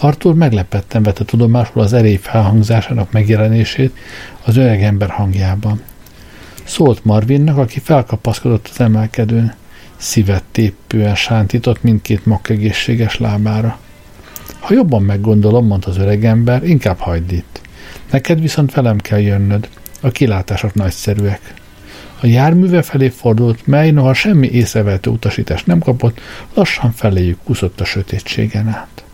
[0.00, 3.96] Artur meglepetten vette tudomásul az erély felhangzásának megjelenését
[4.44, 5.82] az öreg ember hangjában.
[6.64, 9.54] Szólt Marvinnak, aki felkapaszkodott az emelkedőn.
[9.96, 13.78] Szívet tépően sántított mindkét mak egészséges lábára.
[14.60, 17.60] Ha jobban meggondolom, mondta az öreg ember, inkább hagyd itt.
[18.10, 19.68] Neked viszont velem kell jönnöd.
[20.00, 21.54] A kilátások nagyszerűek.
[22.20, 26.20] A járműve felé fordult, mely noha semmi észrevehető utasítást nem kapott,
[26.54, 29.04] lassan feléjük kúszott a sötétségen át.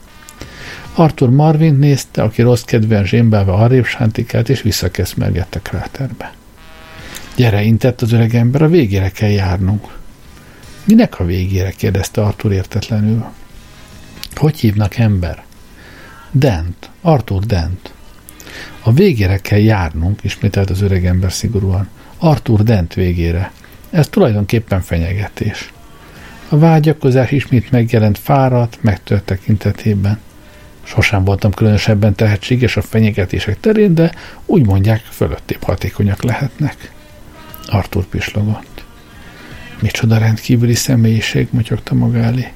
[0.95, 6.33] Arthur Marvin nézte, aki rossz kedven zsémbelve arrébb sántikált, és visszakeszmelgette kráterbe.
[7.39, 9.97] Gyere, intett az öreg ember, a végére kell járnunk.
[10.85, 11.71] Minek a végére?
[11.71, 13.25] kérdezte Arthur értetlenül.
[14.35, 15.45] Hogy hívnak ember?
[16.31, 17.93] Dent, Arthur Dent.
[18.83, 21.89] A végére kell járnunk, ismételt az öreg ember szigorúan.
[22.17, 23.53] Arthur Dent végére.
[23.91, 25.73] Ez tulajdonképpen fenyegetés.
[26.49, 30.21] A vágyakozás ismét megjelent fáradt, megtört tekintetében.
[30.83, 34.13] Sosem voltam különösebben tehetséges a fenyegetések terén, de
[34.47, 36.97] úgy mondják, fölöttébb hatékonyak lehetnek.
[37.69, 38.85] Arthur pislogott.
[39.81, 42.53] Micsoda rendkívüli személyiség, motyogta maga elé.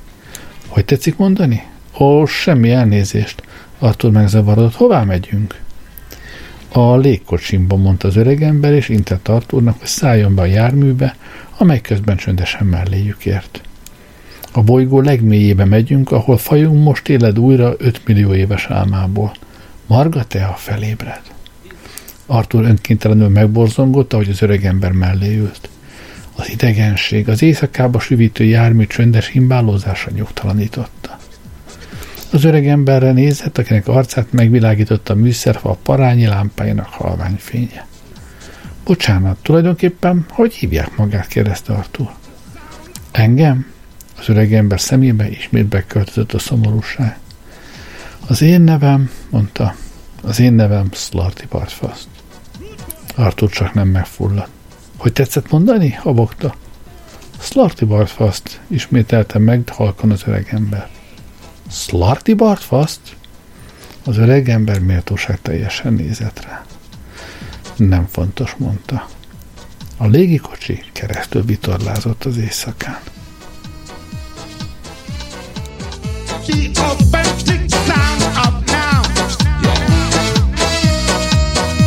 [0.66, 1.62] Hogy tetszik mondani?
[1.98, 3.42] Ó, semmi elnézést.
[3.78, 4.74] Arthur megzavarodott.
[4.74, 5.60] Hová megyünk?
[6.72, 11.16] A légkocsimba, mondta az öregember, és intett Arthurnak, hogy szálljon be a járműbe,
[11.58, 13.60] amely közben csöndesen melléjük ért.
[14.52, 19.32] A bolygó legmélyébe megyünk, ahol fajunk most éled újra 5 millió éves álmából.
[19.86, 21.20] Marga, te a felébred.
[22.32, 25.68] Arthur önkéntelenül megborzongott, ahogy az öregember mellé ült.
[26.36, 31.18] Az idegenség, az éjszakába süvítő jármű csöndes himbálózása nyugtalanította.
[32.30, 37.86] Az öreg emberre nézett, akinek arcát megvilágította a műszerfa a parányi lámpájának halvány fénye.
[38.84, 41.26] Bocsánat, tulajdonképpen hogy hívják magát?
[41.26, 42.10] kérdezte Artur.
[43.10, 43.66] Engem?
[44.18, 47.18] Az öreg ember szemébe ismét beköltözött a szomorúság.
[48.26, 49.74] Az én nevem, mondta,
[50.22, 52.06] az én nevem Slarty Partfast.
[53.14, 54.50] Artur csak nem megfulladt.
[54.96, 55.90] Hogy tetszett mondani?
[55.90, 56.54] habogta.
[57.40, 60.88] Slarty Partfast, ismételte meg halkan az öreg ember.
[61.70, 63.00] Slarty Bartfast?
[64.04, 66.64] Az öreg ember méltóság teljesen nézett rá.
[67.76, 69.08] Nem fontos, mondta.
[69.96, 73.00] A légikocsi keresztül vitorlázott az éjszakán.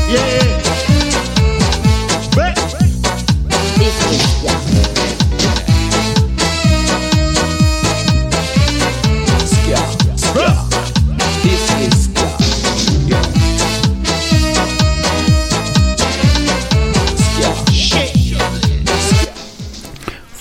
[0.08, 0.45] Yeah.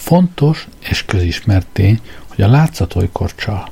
[0.04, 3.68] Fontos és közismert tény, hogy a látszat olykor csal.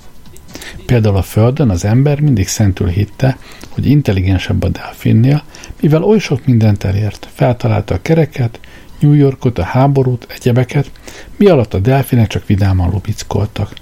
[0.87, 5.42] Például a Földön az ember mindig szentül hitte, hogy intelligensebb a delfinnél,
[5.81, 8.61] mivel oly sok mindent elért, feltalálta a kereket,
[8.99, 10.90] New Yorkot, a háborút, egyebeket,
[11.37, 13.73] mi alatt a delfinek csak vidáman lubickoltak.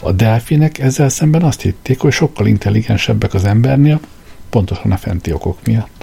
[0.00, 4.00] A delfinek ezzel szemben azt hitték, hogy sokkal intelligensebbek az embernél,
[4.50, 5.97] pontosan a fenti okok miatt.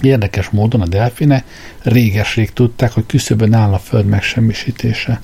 [0.00, 1.44] Érdekes módon a delfine
[1.82, 5.20] réges-rég tudták, hogy küszöbön áll a föld megsemmisítése.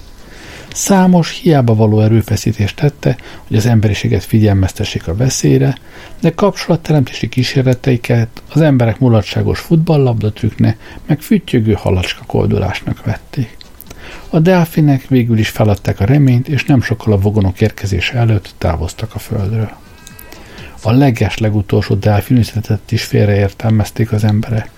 [0.73, 5.77] Számos, hiába való erőfeszítést tette, hogy az emberiséget figyelmeztessék a veszélyre,
[6.21, 13.57] de kapcsolatteremtési kísérleteiket az emberek mulatságos futballlabdatrükne, meg füttyögő halacska koldulásnak vették.
[14.31, 19.15] A delfinek végül is feladták a reményt, és nem sokkal a vogonok érkezése előtt távoztak
[19.15, 19.71] a földről.
[20.87, 24.71] A leges legutolsó delfinüzenetet is félreértelmezték az emberek.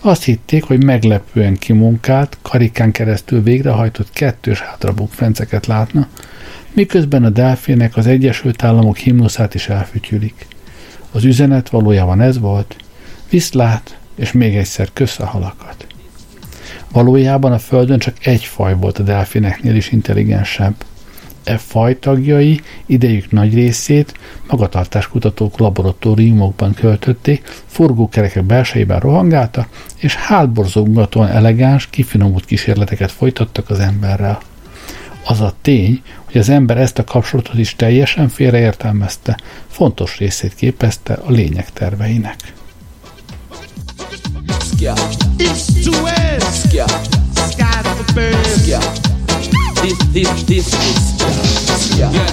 [0.00, 6.08] Azt hitték, hogy meglepően kimunkált, karikán keresztül végrehajtott kettős hátrabukfenceket látna,
[6.72, 10.46] miközben a delfének az Egyesült Államok himnuszát is elfütyülik.
[11.12, 12.76] Az üzenet valójában ez volt,
[13.30, 15.86] viszlát, és még egyszer kösz a halakat.
[16.92, 20.74] Valójában a Földön csak egy faj volt a delfineknél is intelligensebb–
[21.48, 24.14] e faj tagjai idejük nagy részét
[24.48, 34.40] magatartáskutatók laboratóriumokban költötték, forgókerekek belsejében rohangálta, és hátborzongatóan elegáns, kifinomult kísérleteket folytattak az emberrel.
[35.24, 41.12] Az a tény, hogy az ember ezt a kapcsolatot is teljesen félreértelmezte, fontos részét képezte
[41.12, 42.36] a lényeg terveinek.
[45.38, 46.70] East to west.
[47.50, 49.07] Sky to birds.
[49.88, 52.10] This, this, this is yeah.
[52.12, 52.26] yeah.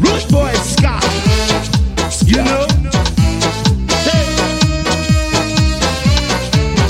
[0.00, 1.04] Root boy Scott,
[2.26, 2.44] you yeah.
[2.44, 2.66] know.
[4.02, 4.26] Hey.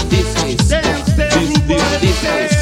[0.09, 2.57] This is dance, dance, this, this, this dance.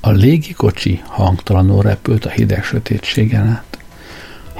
[0.00, 3.71] A légikocsi hangtalanul repült a hideg sötétségen át.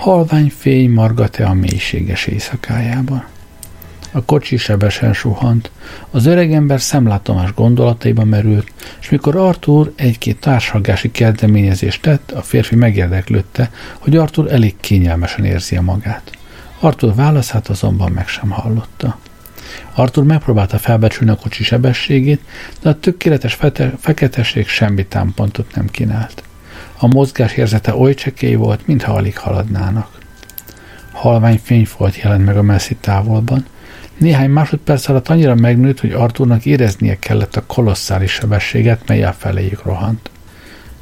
[0.02, 3.24] Halvány fény margate a mélységes éjszakájában.
[4.12, 5.70] A kocsi sebesen suhant,
[6.10, 13.70] az öregember szemlátomás gondolataiba merült, és mikor Arthur egy-két társalgási kezdeményezést tett, a férfi megérdeklődte,
[13.98, 16.30] hogy Arthur elég kényelmesen érzi a magát.
[16.80, 19.18] Arthur válaszát azonban meg sem hallotta.
[19.94, 22.40] Arthur megpróbálta felbecsülni a kocsi sebességét,
[22.80, 26.42] de a tökéletes fete- feketesség semmi támpontot nem kínált.
[27.02, 30.18] A mozgás érzete oly csekély volt, mintha alig haladnának.
[31.12, 33.66] Halvány fényfolt jelent meg a messzi távolban.
[34.18, 40.30] Néhány másodperc alatt annyira megnőtt, hogy Arthurnak éreznie kellett a kolosszális sebességet, mely feléjük rohant.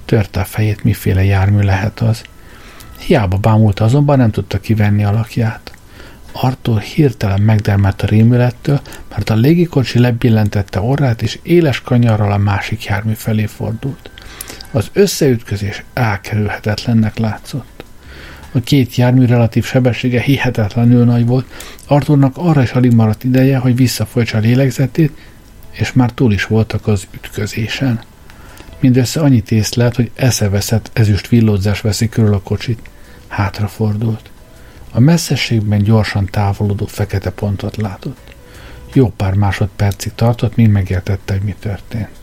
[0.04, 2.22] Törte a fejét, miféle jármű lehet az.
[2.98, 5.72] Hiába bámulta, azonban nem tudta kivenni alakját.
[6.32, 12.84] Arthur hirtelen megdermett a rémülettől, mert a légikocsi lebillentette orrát, és éles kanyarral a másik
[12.84, 14.10] jármű felé fordult.
[14.70, 17.84] Az összeütközés elkerülhetetlennek látszott.
[18.52, 21.46] A két jármű relatív sebessége hihetetlenül nagy volt,
[21.86, 25.18] Arthurnak arra is alig maradt ideje, hogy visszafolytsa a lélegzetét,
[25.70, 28.00] és már túl is voltak az ütközésen.
[28.80, 32.80] Mindössze annyit észlelt, hogy eszeveszett ezüst villódzás veszi körül a kocsit.
[33.28, 34.30] Hátrafordult.
[34.92, 38.34] A messzességben gyorsan távolodó fekete pontot látott.
[38.92, 42.19] Jó pár másodpercig tartott, míg megértette, hogy mi történt.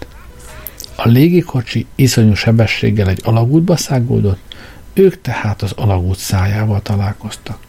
[1.00, 4.56] A légikocsi iszonyú sebességgel egy alagútba szágódott,
[4.93, 7.60] ők tehát az alagút szájával találkoztak.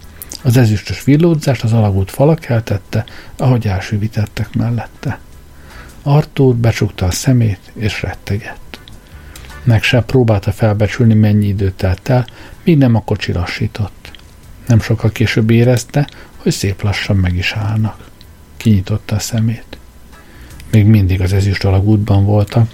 [0.43, 3.05] Az ezüstös villódzást az alagút fala keltette,
[3.37, 5.18] ahogy elsüvítettek mellette.
[6.03, 8.81] Artúr becsukta a szemét, és rettegett.
[9.62, 12.26] Meg sem próbálta felbecsülni, mennyi időt telt el,
[12.64, 14.11] míg nem a kocsi lassított.
[14.66, 18.09] Nem sokkal később érezte, hogy szép lassan meg is állnak.
[18.57, 19.79] Kinyitotta a szemét.
[20.70, 22.70] Még mindig az ezüst alagútban voltak,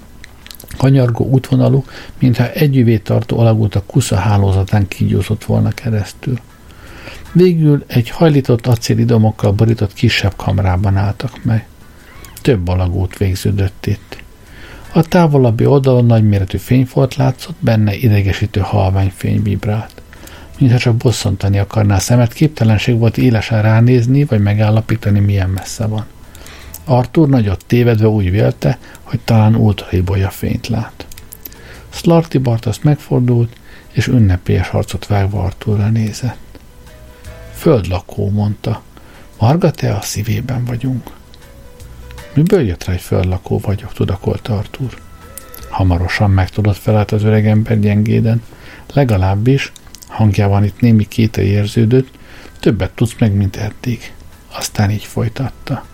[0.77, 1.85] kanyargó útvonalú,
[2.19, 6.39] mintha együvé tartó alagút a kusza hálózatán kígyózott volna keresztül.
[7.33, 11.67] Végül egy hajlított acélidomokkal borított kisebb kamrában álltak meg.
[12.43, 14.23] Több alagút végződött itt.
[14.93, 20.03] A távolabbi oldalon nagyméretű fényfolt látszott, benne idegesítő halvány fény vibrált.
[20.59, 26.05] mintha csak bosszantani akarná szemet, képtelenség volt élesen ránézni, vagy megállapítani, milyen messze van.
[26.85, 31.07] Arthur nagyot tévedve úgy vélte, hogy talán ultraibolya fényt lát.
[31.91, 33.57] Slarty Bart azt megfordult,
[33.93, 36.59] és ünnepélyes harcot vágva Arthurra nézett.
[37.55, 38.83] Földlakó, mondta.
[39.39, 41.11] Marga, te a szívében vagyunk.
[42.35, 44.99] Miből jött rá, hogy földlakó vagyok, tudakolta Arthur.
[45.69, 48.43] Hamarosan megtudott felállt az öreg ember gyengéden.
[48.93, 49.73] Legalábbis,
[50.09, 52.09] hangjában itt némi kéte érződött,
[52.61, 54.13] többet tudsz meg, mint eddig.
[54.53, 55.85] Aztán így folytatta.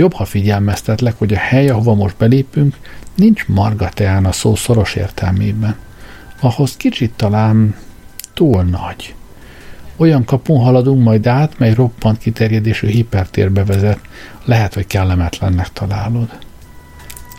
[0.00, 2.76] Jobb, ha figyelmeztetlek, hogy a hely, ahova most belépünk,
[3.14, 5.76] nincs margateán a szó szoros értelmében.
[6.40, 7.76] Ahhoz kicsit talán
[8.34, 9.14] túl nagy.
[9.96, 13.98] Olyan kapun haladunk majd át, mely roppant kiterjedésű hipertérbe vezet.
[14.44, 16.38] Lehet, hogy kellemetlennek találod.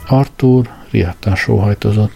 [0.07, 2.15] Arthur riadtan sóhajtozott.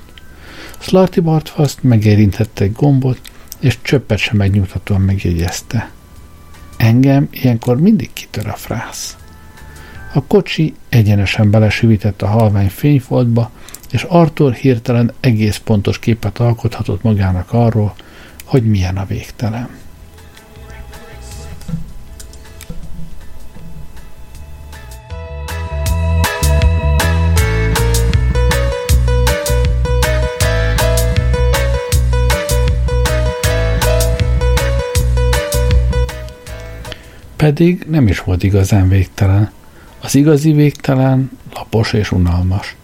[0.79, 3.19] Slarty Bartfast megérintette egy gombot,
[3.59, 5.89] és csöppet sem megnyugtatóan megjegyezte.
[6.77, 9.17] Engem ilyenkor mindig kitör a frász.
[10.15, 13.51] A kocsi egyenesen belesűvített a halvány fényfoltba,
[13.91, 17.95] és Arthur hirtelen egész pontos képet alkothatott magának arról,
[18.43, 19.69] hogy milyen a végtelen.
[37.35, 39.51] Pedig nem is volt igazán végtelen.
[40.05, 42.75] Az igazi végtelen lapos és unalmas.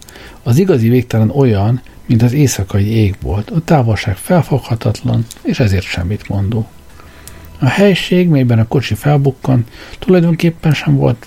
[0.42, 6.28] Az igazi végtelen olyan, mint az éjszakai ég volt, a távolság felfoghatatlan, és ezért semmit
[6.28, 6.68] mondó.
[7.58, 9.64] A helység, melyben a kocsi felbukkan,
[9.98, 11.26] tulajdonképpen sem volt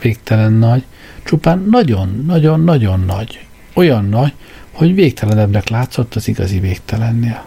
[0.00, 0.84] végtelen nagy,
[1.24, 3.46] csupán nagyon-nagyon-nagyon nagy.
[3.74, 4.32] Olyan nagy,
[4.72, 7.44] hogy végtelenebbnek látszott az igazi végtelennél.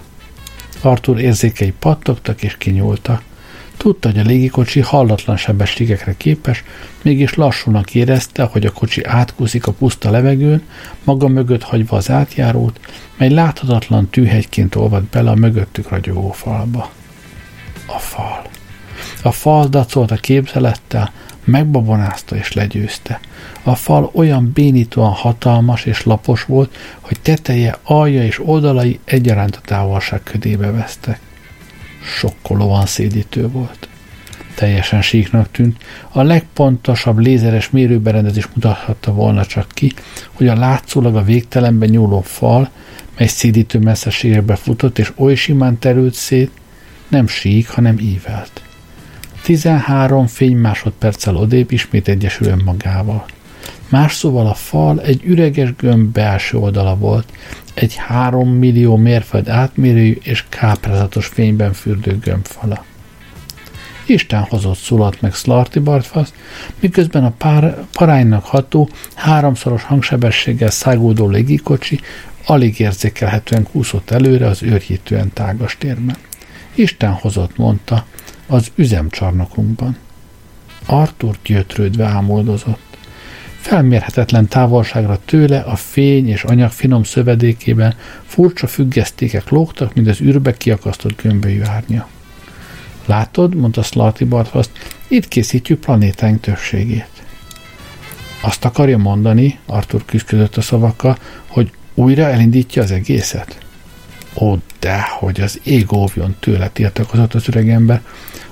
[0.81, 3.21] Artur érzékei pattogtak és kinyúltak.
[3.77, 6.63] Tudta, hogy a légikocsi hallatlan sebességekre képes,
[7.01, 10.63] mégis lassúnak érezte, hogy a kocsi átkúszik a puszta levegőn,
[11.03, 12.79] maga mögött hagyva az átjárót,
[13.17, 16.91] mely láthatatlan tűhegyként olvad bele a mögöttük ragyogó falba.
[17.85, 18.41] A fal.
[19.23, 21.11] A fal dacolt a képzelettel,
[21.43, 23.19] megbabonázta és legyőzte.
[23.63, 29.61] A fal olyan bénítóan hatalmas és lapos volt, hogy teteje, alja és oldalai egyaránt a
[29.65, 31.19] távolság ködébe vesztek
[32.07, 33.87] sokkolóan szédítő volt.
[34.55, 39.93] Teljesen síknak tűnt, a legpontosabb lézeres mérőberendezés mutathatta volna csak ki,
[40.33, 42.69] hogy a látszólag a végtelenben nyúló fal,
[43.17, 46.51] mely szédítő messzeségekbe futott, és oly simán terült szét,
[47.07, 48.61] nem sík, hanem ívelt.
[49.43, 53.25] 13 fénymásodperccel odébb ismét egyesül önmagával.
[53.89, 57.31] Más szóval a fal egy üreges gömb belső oldala volt,
[57.79, 62.85] egy három millió mérföld átmérőjű és káprázatos fényben fürdő gömbfala.
[64.05, 66.33] Isten hozott szulat meg Slarty Bartfasz,
[66.79, 71.99] miközben a pár, paránynak ható, háromszoros hangsebességgel szágódó légikocsi
[72.45, 76.17] alig érzékelhetően kúszott előre az őrjítően tágas térben.
[76.73, 78.05] Isten hozott, mondta,
[78.47, 79.97] az üzemcsarnokunkban.
[80.85, 82.86] Artur gyötrődve ámoldozott.
[83.67, 87.95] Felmérhetetlen távolságra tőle a fény és anyag finom szövedékében
[88.25, 92.07] furcsa függesztékek lógtak, mint az űrbe kiakasztott gömbölyű árnya.
[93.05, 94.69] Látod, mondta Slarty Bartfast,
[95.07, 97.09] itt készítjük planétáink többségét.
[98.41, 103.57] Azt akarja mondani, Arthur küzdött a szavakkal, hogy újra elindítja az egészet?
[104.39, 108.01] Ó, de, hogy az ég óvjon tőle, tiltakozott az öregember.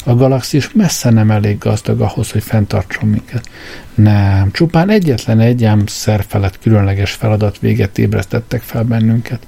[0.07, 3.49] A galaxis messze nem elég gazdag ahhoz, hogy fenntartson minket.
[3.95, 9.47] Nem, csupán egyetlen egy ám szerfelett különleges feladat véget ébresztettek fel bennünket.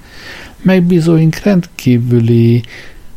[0.61, 2.63] Megbízóink rendkívüli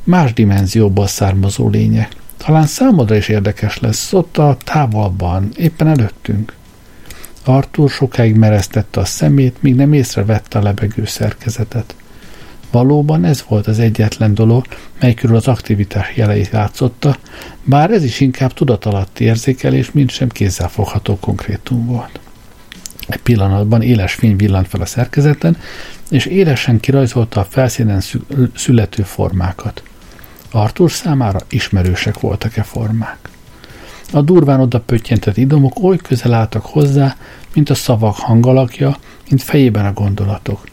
[0.04, 2.08] más dimenzióból származó lények.
[2.36, 6.52] Talán számodra is érdekes lesz, ott a távolban, éppen előttünk.
[7.44, 11.94] Arthur sokáig mereztette a szemét, míg nem észrevette a lebegő szerkezetet.
[12.70, 14.66] Valóban ez volt az egyetlen dolog,
[15.00, 17.16] mely körül az aktivitás jeleit látszotta,
[17.64, 22.20] bár ez is inkább tudatalatti érzékelés, mint sem kézzelfogható konkrétum volt.
[23.08, 25.56] Egy pillanatban éles fény villant fel a szerkezeten,
[26.10, 28.02] és élesen kirajzolta a felszínen
[28.54, 29.82] születő formákat.
[30.50, 33.18] Artur számára ismerősek voltak e formák.
[34.12, 37.16] A durván oda pöttyentett idomok oly közel álltak hozzá,
[37.54, 38.96] mint a szavak hangalakja,
[39.28, 40.69] mint fejében a gondolatok.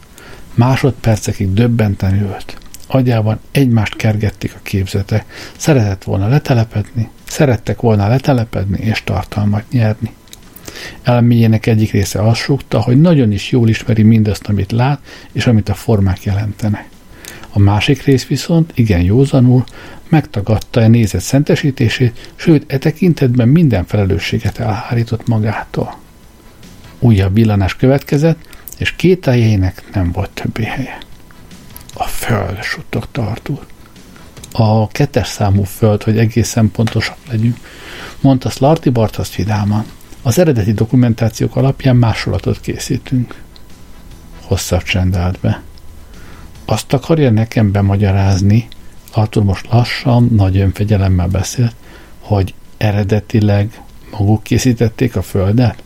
[0.58, 2.58] Másodpercekig döbbenten ült.
[2.86, 5.24] Agyában egymást kergették a képzete.
[5.56, 10.12] Szeretett volna letelepedni, szerettek volna letelepedni és tartalmat nyerni.
[11.02, 15.00] Elméjének egyik része azt súgta, hogy nagyon is jól ismeri mindazt, amit lát,
[15.32, 16.88] és amit a formák jelentenek.
[17.52, 19.64] A másik rész viszont igen józanul
[20.08, 25.98] megtagadta a nézet szentesítését, sőt, e tekintetben minden felelősséget elhárított magától.
[26.98, 28.38] Újabb villanás következett,
[28.78, 29.30] és két
[29.92, 30.98] nem volt többé helye.
[31.94, 33.66] A föld, suttogta Artur.
[34.52, 37.56] A kettes számú föld, hogy egészen pontosak legyünk,
[38.20, 39.84] mondta Slarty Barthoz vidáman.
[40.22, 43.34] Az eredeti dokumentációk alapján másolatot készítünk.
[44.42, 45.62] Hosszabb csend állt be.
[46.64, 48.68] Azt akarja nekem bemagyarázni,
[49.12, 51.74] Artur most lassan, nagy önfegyelemmel beszélt,
[52.20, 55.82] hogy eredetileg maguk készítették a földet?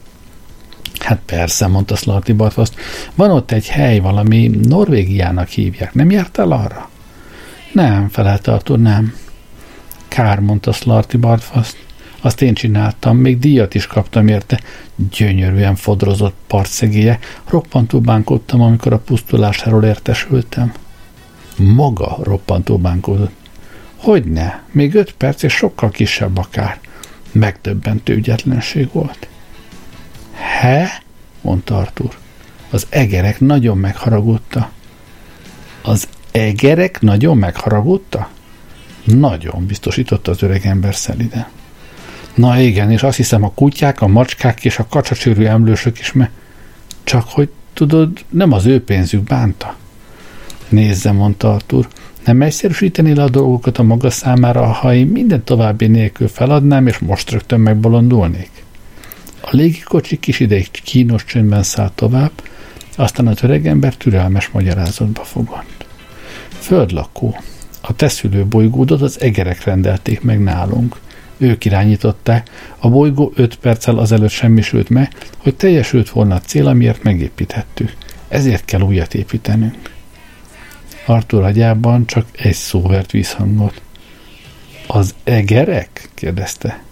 [1.03, 2.75] Hát persze, mondta Slarty Bartfast.
[3.15, 5.95] Van ott egy hely, valami Norvégiának hívják.
[5.95, 6.91] Nem jártál arra?
[7.73, 9.15] Nem, felelte Artur, nem.
[10.09, 11.77] Kár, mondta Slarty Bartfast.
[12.21, 14.61] Azt én csináltam, még díjat is kaptam érte.
[15.11, 17.19] Gyönyörűen fodrozott partszegélye.
[17.49, 20.73] Roppantó bánkodtam, amikor a pusztulásáról értesültem.
[21.57, 23.33] Maga roppantó bánkodott.
[23.97, 26.79] Hogyne, még öt perc és sokkal kisebb akár.
[27.33, 29.29] Megdöbbentő ügyetlenség volt.
[30.35, 31.03] He?
[31.41, 32.11] mondta Artur.
[32.71, 34.71] Az egerek nagyon megharagudta.
[35.83, 38.29] Az egerek nagyon megharagudta?
[39.05, 41.47] Nagyon, biztosította az öreg ember szeliden.
[42.35, 46.31] Na igen, és azt hiszem a kutyák, a macskák és a kacsacsőrű emlősök is, mert
[47.05, 49.77] csak hogy tudod, nem az ő pénzük bánta.
[50.69, 51.89] Nézze, mondta Artur,
[52.25, 56.99] nem egyszerűsíteni le a dolgokat a maga számára, ha én minden további nélkül feladnám, és
[56.99, 58.62] most rögtön megbolondulnék?
[59.45, 62.31] A légikocsi kis ideig kínos csöndben szállt tovább,
[62.97, 65.87] aztán az öregember türelmes magyarázatba fogott.
[66.49, 67.37] Földlakó.
[67.81, 71.01] A teszülő bolygódot az egerek rendelték meg nálunk.
[71.37, 77.03] Ők irányították, a bolygó öt perccel azelőtt semmisült meg, hogy teljesült volna a cél, amiért
[77.03, 77.93] megépítettük.
[78.29, 79.91] Ezért kell újat építenünk.
[81.07, 83.83] Artur agyában csak egy szó vert vízhangot.
[84.87, 86.09] Az egerek?
[86.15, 86.83] kérdezte.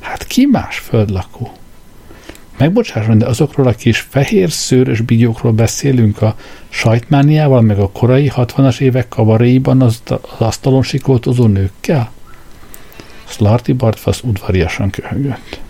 [0.00, 1.52] Hát ki más földlakó?
[2.60, 6.36] Megbocsásson, de azokról a kis fehér szőrös bigyókról beszélünk a
[6.68, 12.10] sajtmániával, meg a korai 60-as évek kavaréiban az, az asztalon sikoltozó nőkkel?
[13.24, 15.60] Slarty Bartfasz udvariasan köhögött.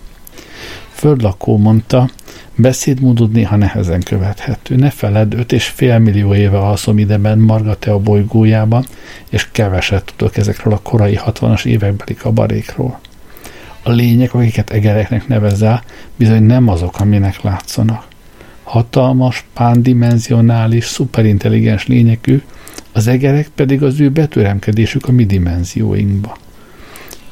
[0.89, 2.09] Földlakó mondta,
[2.55, 4.75] beszédmódod néha nehezen követhető.
[4.75, 8.85] Ne feled, öt és fél millió éve alszom ideben Margate a bolygójában,
[9.29, 12.99] és keveset tudok ezekről a korai 60-as évekbeli kabarékról.
[13.83, 15.83] A lények, akiket egereknek nevezel,
[16.15, 18.07] bizony nem azok, aminek látszanak.
[18.63, 22.41] Hatalmas, pándimenzionális, szuperintelligens lényekű,
[22.91, 26.37] az egerek pedig az ő betöremkedésük a mi dimenzióinkba.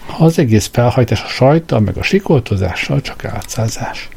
[0.05, 4.09] Ha az egész felhajtás a sajttal, meg a sikoltozással csak átszázás.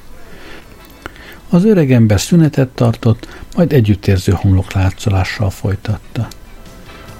[1.48, 6.28] Az öreg ember szünetet tartott, majd együttérző homlok látszolással folytatta.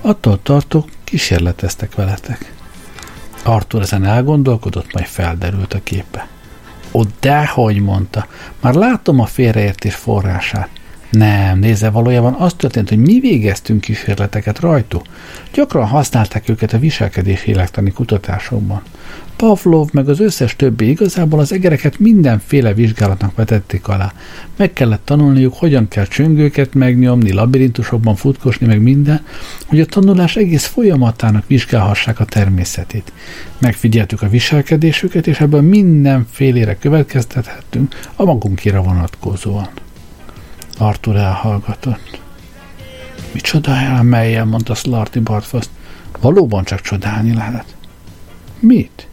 [0.00, 2.52] Attól tartok, kísérleteztek veletek.
[3.42, 6.28] Arthur ezen elgondolkodott, majd felderült a képe.
[6.92, 8.26] Ó, dehogy, mondta.
[8.60, 10.68] Már látom a félreértés forrását.
[11.12, 15.02] Nem, nézze, valójában az történt, hogy mi végeztünk kísérleteket rajtuk.
[15.54, 18.82] Gyakran használták őket a viselkedés élettani kutatásokban.
[19.36, 24.12] Pavlov meg az összes többi igazából az egereket mindenféle vizsgálatnak vetették alá.
[24.56, 29.24] Meg kellett tanulniuk, hogyan kell csöngőket megnyomni, labirintusokban futkosni, meg minden,
[29.66, 33.12] hogy a tanulás egész folyamatának vizsgálhassák a természetét.
[33.58, 39.68] Megfigyeltük a viselkedésüket, és ebből mindenfélére következtethettünk a magunkira vonatkozóan.
[40.78, 42.20] Artur elhallgatott.
[43.32, 45.70] Micsoda elmelyen, mondta Slarty Bartfast.
[46.20, 47.76] Valóban csak csodálni lehet.
[48.58, 49.06] Mit?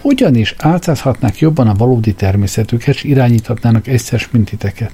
[0.00, 4.92] Hogyan is álcázhatnák jobban a valódi természetüket, és irányíthatnának egyszer mintiteket?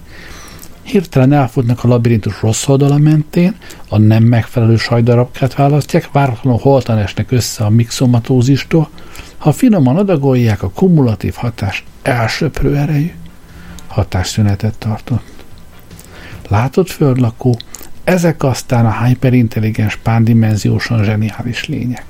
[0.82, 3.56] Hirtelen elfutnak a labirintus rossz oldala mentén,
[3.88, 8.88] a nem megfelelő sajdarabkát választják, váratlanul holtan esnek össze a mixomatózistól,
[9.38, 13.12] ha finoman adagolják, a kumulatív hatás elsöprő erejű.
[13.86, 15.37] Hatásszünetet tartott.
[16.48, 17.58] Látod, földlakó,
[18.04, 22.04] ezek aztán a hyperintelligens pándimenziósan zseniális lények.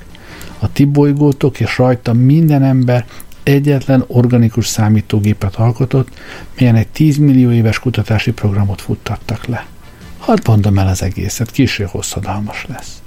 [0.58, 3.06] A ti bolygótok és rajta minden ember
[3.42, 6.08] egyetlen organikus számítógépet alkotott,
[6.58, 9.66] melyen egy 10 millió éves kutatási programot futtattak le.
[10.18, 13.02] Hadd mondom el az egészet, késő hosszadalmas lesz.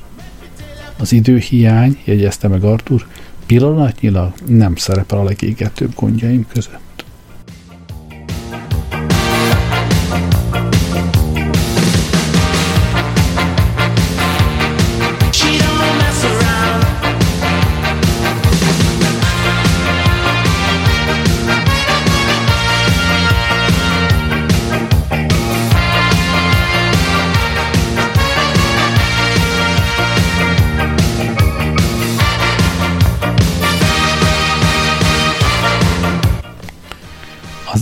[0.97, 3.05] Az időhiány, jegyezte meg Artur,
[3.45, 6.90] pillanatnyilag nem szerepel a legégetőbb gondjaim között.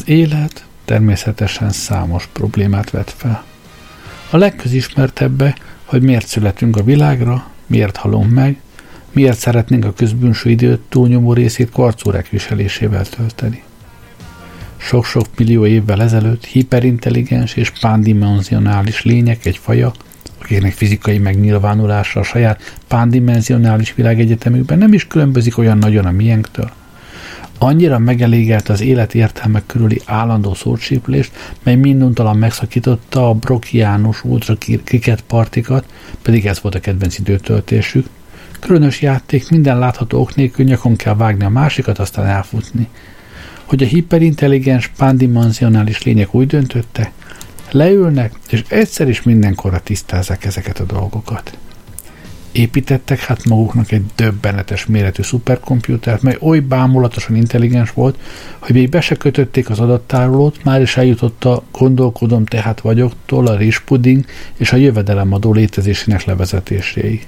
[0.10, 3.44] Élet természetesen számos problémát vet fel.
[4.30, 5.56] A legközismertebbe,
[5.86, 8.60] hogy miért születünk a világra, miért halunk meg,
[9.12, 13.64] miért szeretnénk a közbűnső időt túlnyomó részét karcórek viselésével tölteni.
[14.78, 19.92] Sok-sok millió évvel ezelőtt hiperintelligens és pándimenzionális lények egy faja,
[20.42, 26.72] akiknek fizikai megnyilvánulása a saját pándimenzionális világegyetemükben nem is különbözik olyan nagyon a miénktől,
[27.60, 31.32] annyira megelégelt az élet értelmek körüli állandó szócsíplést,
[31.64, 35.86] mely minduntalan megszakította a brokiánus ultrakiket partikat,
[36.22, 38.08] pedig ez volt a kedvenc időtöltésük.
[38.60, 42.88] Különös játék, minden látható ok nélkül nyakon kell vágni a másikat, aztán elfutni.
[43.66, 47.12] Hogy a hiperintelligens, pandimensionális lények úgy döntötte,
[47.72, 51.58] leülnek, és egyszer is mindenkorra tisztázzák ezeket a dolgokat
[52.52, 58.20] építettek hát maguknak egy döbbenetes méretű szuperkomputert, mely oly bámulatosan intelligens volt,
[58.60, 63.56] hogy még be se kötötték az adattárolót, már is eljutott a gondolkodom tehát vagyoktól a
[63.56, 64.26] rizspuding
[64.58, 67.28] és a jövedelemadó létezésének levezetéséig.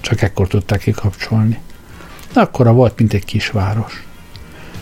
[0.00, 1.58] Csak ekkor tudták kikapcsolni.
[2.32, 4.06] Akkora volt, mint egy kisváros.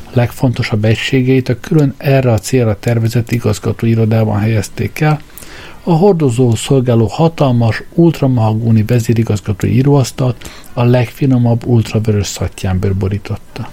[0.04, 5.20] A legfontosabb egységeit a külön erre a célra tervezett igazgatóirodában helyezték el,
[5.88, 13.68] a hordozó szolgáló hatalmas, ultramahagóni vezérigazgatói íróasztalt a legfinomabb ultravörös szattyánbőr borította.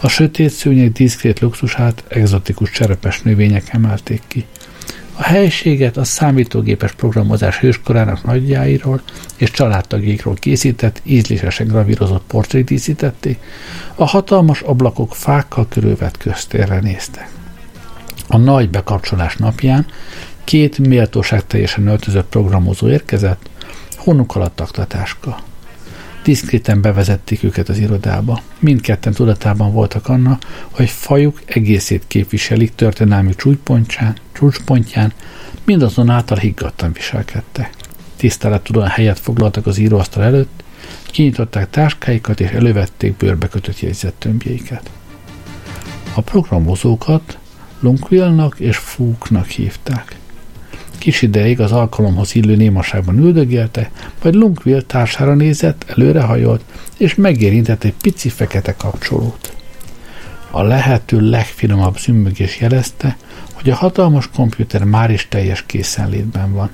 [0.00, 4.44] A sötét szőnyeg diszkrét luxusát egzotikus cserepes növények emelték ki.
[5.14, 9.00] A helységet a számítógépes programozás hőskorának nagyjáiról
[9.36, 13.38] és családtagjaikról készített, ízlésesen gravírozott portrét díszítették,
[13.94, 17.30] a hatalmas ablakok fákkal körülvett köztérre néztek.
[18.28, 19.86] A nagy bekapcsolás napján
[20.44, 23.50] Két méltóság teljesen öltözött programozó érkezett,
[23.96, 25.38] hónuk alatt taktatáska.
[26.24, 28.40] Diszkréten bevezették őket az irodába.
[28.58, 35.12] Mindketten tudatában voltak annak, hogy fajuk egészét képviselik történelmi csúcspontján, csúcspontján,
[35.64, 37.74] mindazonáltal higgadtan viselkedtek.
[38.16, 40.62] Tisztelettudóan helyet foglaltak az íróasztal előtt,
[41.10, 44.90] kinyitották táskáikat és elővették bőrbe kötött jegyzettömbjeiket.
[46.14, 47.38] A programozókat
[47.80, 50.16] Lunkville-nak és Fúknak hívták.
[51.02, 53.90] Kis ideig az alkalomhoz illő némaságban üldögélte,
[54.22, 56.64] majd Lunkville társára nézett, előrehajolt,
[56.98, 59.54] és megérintett egy pici fekete kapcsolót.
[60.50, 63.16] A lehető legfinomabb zümmögés jelezte,
[63.52, 66.68] hogy a hatalmas komputer már is teljes készenlétben van.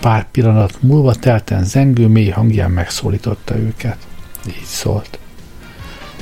[0.00, 3.96] Pár pillanat múlva telten zengő mély hangján megszólította őket.
[4.46, 5.18] Így szólt.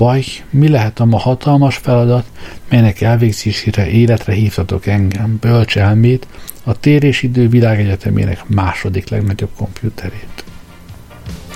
[0.00, 2.26] Vaj, mi lehet a ma hatalmas feladat,
[2.68, 6.26] melynek elvégzésére életre hívtatok engem, bölcs elmét,
[6.64, 10.44] a tér és idő világegyetemének második legnagyobb komputerét.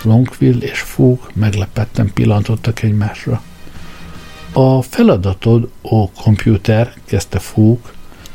[0.03, 3.43] Longville és Fug meglepetten pillantottak egymásra.
[4.53, 7.79] A feladatod, ó komputer, kezdte Fug.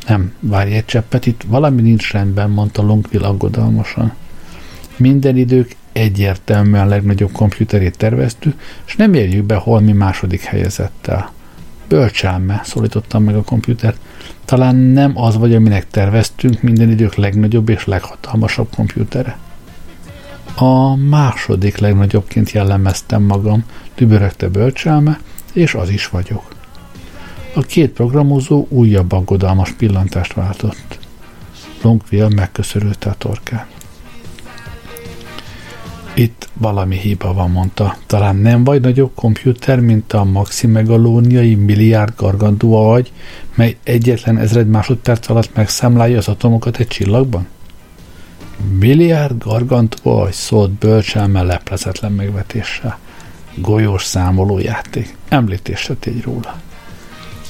[0.07, 4.13] Nem, várj egy cseppet, itt valami nincs rendben, mondta Longville aggodalmasan.
[4.97, 11.31] Minden idők egyértelműen legnagyobb komputerét terveztük, és nem érjük be holmi második helyezettel.
[11.87, 13.99] Bölcselme, szólítottam meg a komputert.
[14.45, 19.37] Talán nem az vagy, aminek terveztünk minden idők legnagyobb és leghatalmasabb komputere.
[20.55, 23.63] A második legnagyobbként jellemeztem magam,
[23.95, 25.19] tübörögte bölcselme,
[25.53, 26.43] és az is vagyok.
[27.55, 30.99] A két programozó újabb aggodalmas pillantást váltott.
[31.81, 33.78] Longville megköszörülte a torkát.
[36.19, 37.97] Itt valami hiba van, mondta.
[38.07, 43.11] Talán nem vagy nagyobb komputer, mint a maximegalóniai milliárd gargantúa agy,
[43.55, 47.47] mely egyetlen ezred másodperc alatt megszámlálja az atomokat egy csillagban?
[48.79, 52.99] Milliárd gargantúa agy szólt bölcselme leplezetlen megvetéssel.
[53.55, 55.15] Golyós számolójáték.
[55.29, 56.61] Említésre tégy róla.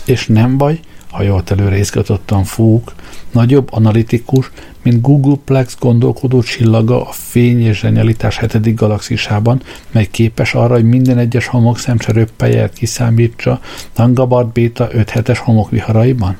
[0.06, 0.80] És nem vagy,
[1.12, 2.94] hajolt előre izgatottan fúk,
[3.32, 4.52] nagyobb analitikus,
[4.82, 11.18] mint Googleplex gondolkodó csillaga a fény és zsenialitás hetedik galaxisában, mely képes arra, hogy minden
[11.18, 13.60] egyes homokszemcse röppelyet kiszámítsa
[13.96, 16.36] Nangabard Beta 5 hetes homokviharaiban?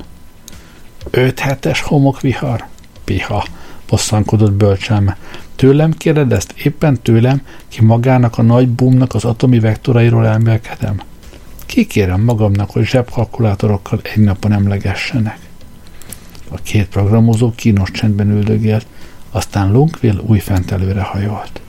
[1.10, 2.64] 5 hetes homokvihar?
[3.04, 3.44] Piha,
[3.88, 5.16] bosszankodott bölcselme.
[5.56, 6.54] Tőlem kérded ezt?
[6.64, 11.00] Éppen tőlem, ki magának a nagy boomnak az atomi vektorairól elmélkedem?
[11.70, 15.38] Kikérem magamnak, hogy zsebkalkulátorokkal egy napon emlegessenek.
[16.48, 18.86] A két programozó kínos csendben üldögélt,
[19.30, 21.60] aztán Longville újfent előre hajolt.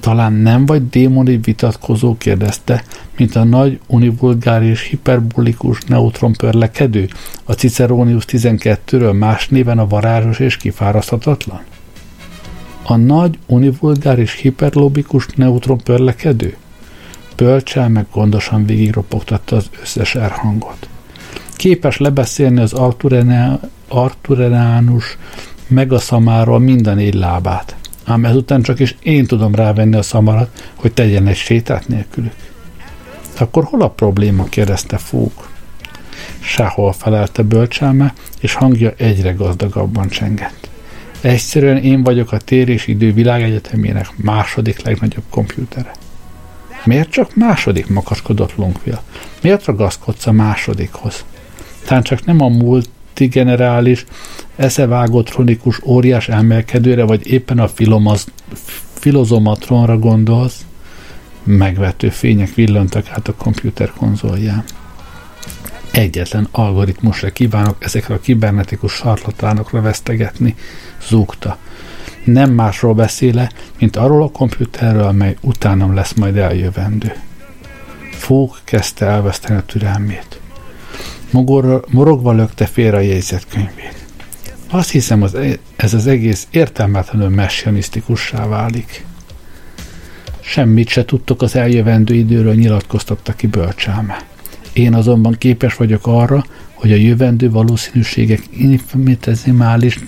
[0.00, 2.84] Talán nem vagy démoni vitatkozó, kérdezte,
[3.16, 7.08] mint a nagy univulgáris hiperbolikus neutronpörlekedő,
[7.44, 11.60] a Ciceronius 12-ről más néven a varázsos és kifáraszthatatlan?
[12.82, 16.56] A nagy univulgáris hiperlobikus neutronpörlekedő?
[17.38, 20.88] Bölcsel meg gondosan végigropogtatta az összes erhangot.
[21.56, 22.72] Képes lebeszélni az
[23.88, 25.18] Arturánus
[25.66, 27.76] megaszamáról minden négy lábát.
[28.04, 32.34] Ám ezután csak is én tudom rávenni a szamarat, hogy tegyen egy sétát nélkülük.
[33.38, 34.44] Akkor hol a probléma?
[34.44, 35.48] kérdezte Fúk.
[36.40, 40.68] Sehol felelte bölcselme, és hangja egyre gazdagabban csengett.
[41.20, 45.97] Egyszerűen én vagyok a tér és idő világegyetemének második legnagyobb kompjútere.
[46.84, 49.02] Miért csak második makaskodott Lungville?
[49.42, 51.24] Miért ragaszkodsz a másodikhoz?
[51.86, 54.04] Tán csak nem a multigenerális,
[54.56, 58.26] eszevágott chronikus óriás emelkedőre, vagy éppen a filomaz,
[58.94, 60.64] filozomatronra gondolsz?
[61.42, 64.64] Megvető fények villantak át a komputer konzolján.
[65.90, 70.54] Egyetlen algoritmusra kívánok ezekre a kibernetikus sarlatánokra vesztegetni,
[71.08, 71.58] zúgta.
[72.24, 77.12] Nem másról beszéle, mint arról a komputerről, mely utánam lesz majd eljövendő.
[78.10, 80.40] Fók kezdte elveszteni a türelmét.
[81.30, 84.06] Mogorra, morogva lökte félre a jegyzetkönyvét.
[84.70, 89.04] Azt hiszem, az, e- ez az egész értelmetlenül messianisztikussá válik.
[90.40, 94.22] Semmit se tudtok az eljövendő időről nyilatkoztatta ki bölcsáme.
[94.72, 96.44] Én azonban képes vagyok arra,
[96.74, 99.98] hogy a jövendő valószínűségek infinitesimális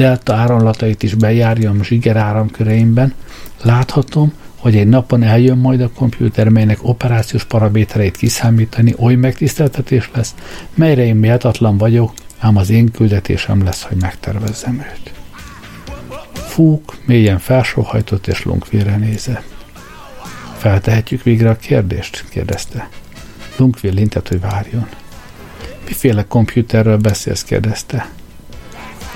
[0.00, 3.14] delta áramlatait is bejárjam zsiger áramköreimben,
[3.62, 10.34] láthatom, hogy egy napon eljön majd a kompjúter, melynek operációs paramétereit kiszámítani oly megtiszteltetés lesz,
[10.74, 15.12] melyre én méltatlan vagyok, ám az én küldetésem lesz, hogy megtervezzem őt.
[16.32, 19.44] Fúk mélyen felsóhajtott és Lungville nézett.
[20.56, 22.24] Feltehetjük végre a kérdést?
[22.28, 22.88] kérdezte.
[23.56, 24.88] Lungville intett, hogy várjon.
[25.86, 27.42] Miféle kompjúterről beszélsz?
[27.42, 28.08] kérdezte.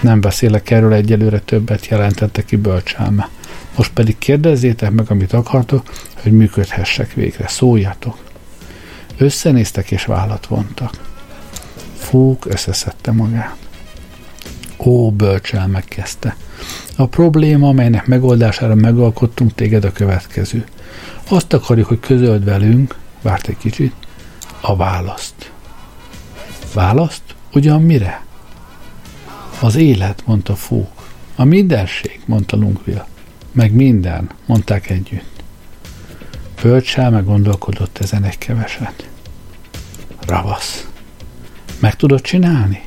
[0.05, 3.29] Nem beszélek erről egyelőre többet, jelentette ki bölcsáme.
[3.77, 5.91] Most pedig kérdezzétek meg, amit akartok,
[6.23, 7.49] hogy működhessek végre.
[7.49, 8.19] Szóljatok.
[9.19, 11.01] Összenéztek és vállat vontak.
[11.97, 13.57] Fúk összeszedte magát.
[14.79, 16.37] Ó, bölcsel megkezdte.
[16.97, 20.65] A probléma, amelynek megoldására megalkottunk téged a következő.
[21.29, 23.95] Azt akarjuk, hogy közöld velünk, várt egy kicsit,
[24.61, 25.53] a választ.
[26.75, 27.23] Választ?
[27.53, 28.24] Ugyan mire?
[29.65, 31.09] Az élet, mondta Fúk.
[31.37, 33.07] A mindenség, mondta Lungville.
[33.53, 35.43] Meg minden, mondták együtt.
[36.63, 39.09] Bölcsel meggondolkodott ezen egy keveset.
[40.27, 40.89] Ravasz.
[41.79, 42.83] Meg tudod csinálni?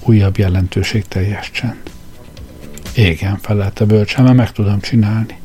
[0.00, 1.82] Újabb jelentőség teljes csend.
[2.94, 5.38] Igen, felelte bölcsel, mert meg tudom csinálni.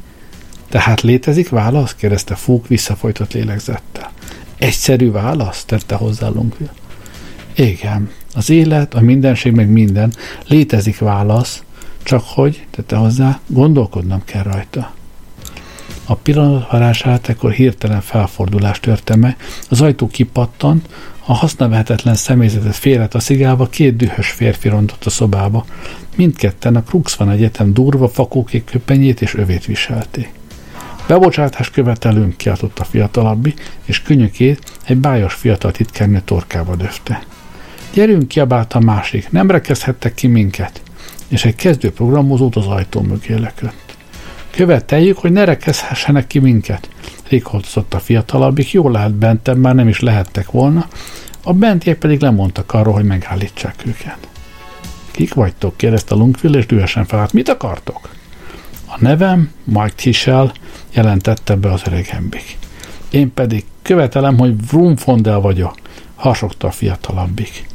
[0.70, 1.95] Tehát létezik válasz?
[1.95, 4.12] kérdezte Fúk visszafolytott lélegzettel.
[4.58, 5.64] Egyszerű válasz?
[5.66, 6.74] tette hozzá Lungville.
[7.56, 8.10] Igen,
[8.40, 10.14] az élet, a mindenség, meg minden.
[10.48, 11.64] Létezik válasz,
[12.04, 14.94] csak hogy, tette hozzá, gondolkodnom kell rajta.
[16.06, 19.38] A pillanat varázsát ekkor hirtelen felfordulás törte meg,
[19.70, 20.90] az ajtó kipattant,
[21.26, 25.66] a használhatatlan személyzetet félretaszigálva két dühös férfi rontott a szobába.
[26.16, 30.32] Mindketten a Kruxvan Egyetem durva fakókék köpenyét és övét viselték.
[31.08, 33.54] Bebocsátást követelünk, kiáltott a fiatalabbi,
[33.86, 37.24] és könyökét egy bájos fiatal titkárnő torkába döfte.
[37.94, 40.82] Gyerünk, kiabált a másik, nem rekezhettek ki minket,
[41.28, 43.96] és egy kezdő programozót az ajtó mögé lekött.
[44.50, 46.90] Követeljük, hogy ne rekezhessenek ki minket,
[47.30, 50.88] rikoltozott a fiatalabbik, jól lehet bentem, már nem is lehettek volna,
[51.44, 54.28] a bentiek pedig lemondtak arról, hogy megállítsák őket.
[55.12, 55.78] Kik vagytok?
[55.78, 57.34] kérdezte Lungfill, és dühösen felállt.
[57.34, 58.10] Mit akartok?
[58.86, 60.52] A nevem Mike Tischel
[60.94, 62.58] jelentette be az öreg embik.
[63.10, 65.76] Én pedig követelem, hogy Vrumfondel vagyok,
[66.16, 67.68] hasogta a fiatalabbik.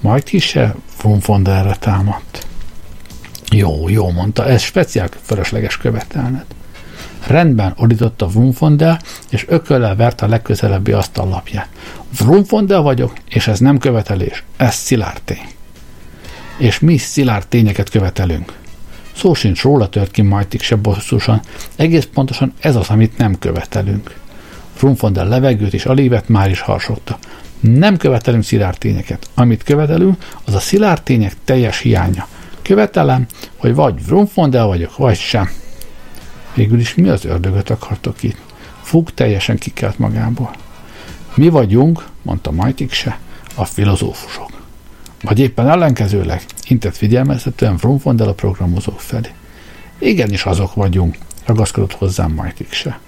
[0.00, 2.46] Mike Tischel Vrumfondelre támadt.
[3.50, 6.44] Jó, jó, mondta, ez speciál fölösleges követelned.
[7.26, 11.68] Rendben ordította Vrumfondel, és ököllel verte a legközelebbi asztallapját.
[12.18, 15.48] Vrumfondel vagyok, és ez nem követelés, ez szilárd tény.
[16.58, 18.52] És mi szilárd tényeket követelünk.
[19.16, 21.40] Szó sincs róla tört ki Majtik se bosszusan,
[21.76, 24.14] egész pontosan ez az, amit nem követelünk.
[24.78, 27.18] Vrumfondel levegőt és alévet már is harsogta.
[27.60, 29.30] Nem követelünk szilárd tényeket.
[29.34, 32.28] Amit követelünk, az a szilárd tények teljes hiánya.
[32.62, 35.50] Követelem, hogy vagy Vrumfondel vagyok, vagy sem.
[36.54, 38.38] Végül is mi az ördögöt akartok itt?
[38.82, 40.50] Fug teljesen kikelt magából.
[41.34, 43.18] Mi vagyunk, mondta Majtik se,
[43.54, 44.50] a filozófusok.
[45.22, 49.28] Vagy éppen ellenkezőleg, intett figyelmeztetően Vrumfondel a programozók felé.
[49.98, 52.98] Igenis azok vagyunk, ragaszkodott hozzám Majtik se.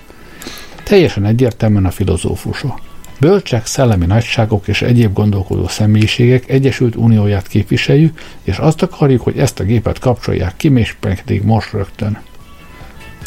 [0.83, 2.81] Teljesen egyértelműen a filozófusok.
[3.23, 9.61] Bölcsek, szellemi nagyságok és egyéb gondolkodó személyiségek Egyesült Unióját képviseljük, és azt akarjuk, hogy ezt
[9.61, 12.19] a gépet kapcsolják ki, és pedig most rögtön.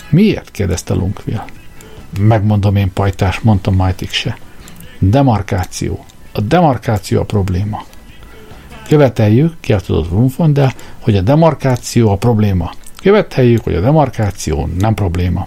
[0.09, 0.51] Miért?
[0.51, 1.45] kérdezte Lunkville.
[2.19, 4.37] Megmondom én, pajtás, mondta Majtik se.
[4.99, 6.05] Demarkáció.
[6.31, 7.85] A demarkáció a probléma.
[8.87, 12.71] Követeljük, kiáltodott Rumfon, de hogy a demarkáció a probléma.
[13.01, 15.45] Követeljük, hogy a demarkáció nem probléma.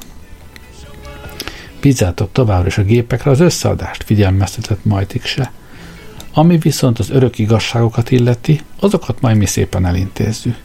[1.80, 5.52] Bízzátok továbbra is a gépekre az összeadást, figyelmeztetett Majtik se.
[6.32, 10.56] Ami viszont az örök igazságokat illeti, azokat majd mi szépen elintézzük.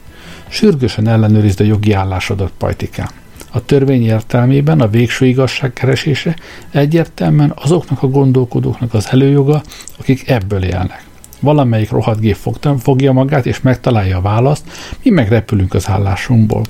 [0.48, 3.08] Sürgősen ellenőrizd a jogi állásodat, Pajtikám.
[3.50, 6.36] A törvény értelmében a végső igazság keresése
[6.70, 9.62] egyértelműen azoknak a gondolkodóknak az előjoga,
[9.98, 11.04] akik ebből élnek.
[11.40, 12.38] Valamelyik rohadt gép
[12.78, 14.64] fogja magát és megtalálja a választ,
[15.02, 16.62] mi megrepülünk az állásunkból.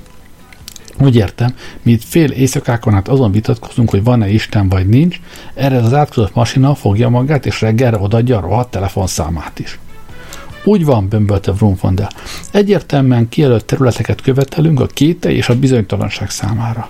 [0.99, 5.19] Úgy értem, mi itt fél éjszakákon át azon vitatkozunk, hogy van-e Isten vagy nincs,
[5.53, 9.79] erre az átkozott masina fogja magát, és reggelre odaadja a rohadt telefonszámát is.
[10.63, 12.09] Úgy van, bömbölte Vrumfondel.
[12.51, 16.89] Egyértelműen kijelölt területeket követelünk a kéte és a bizonytalanság számára.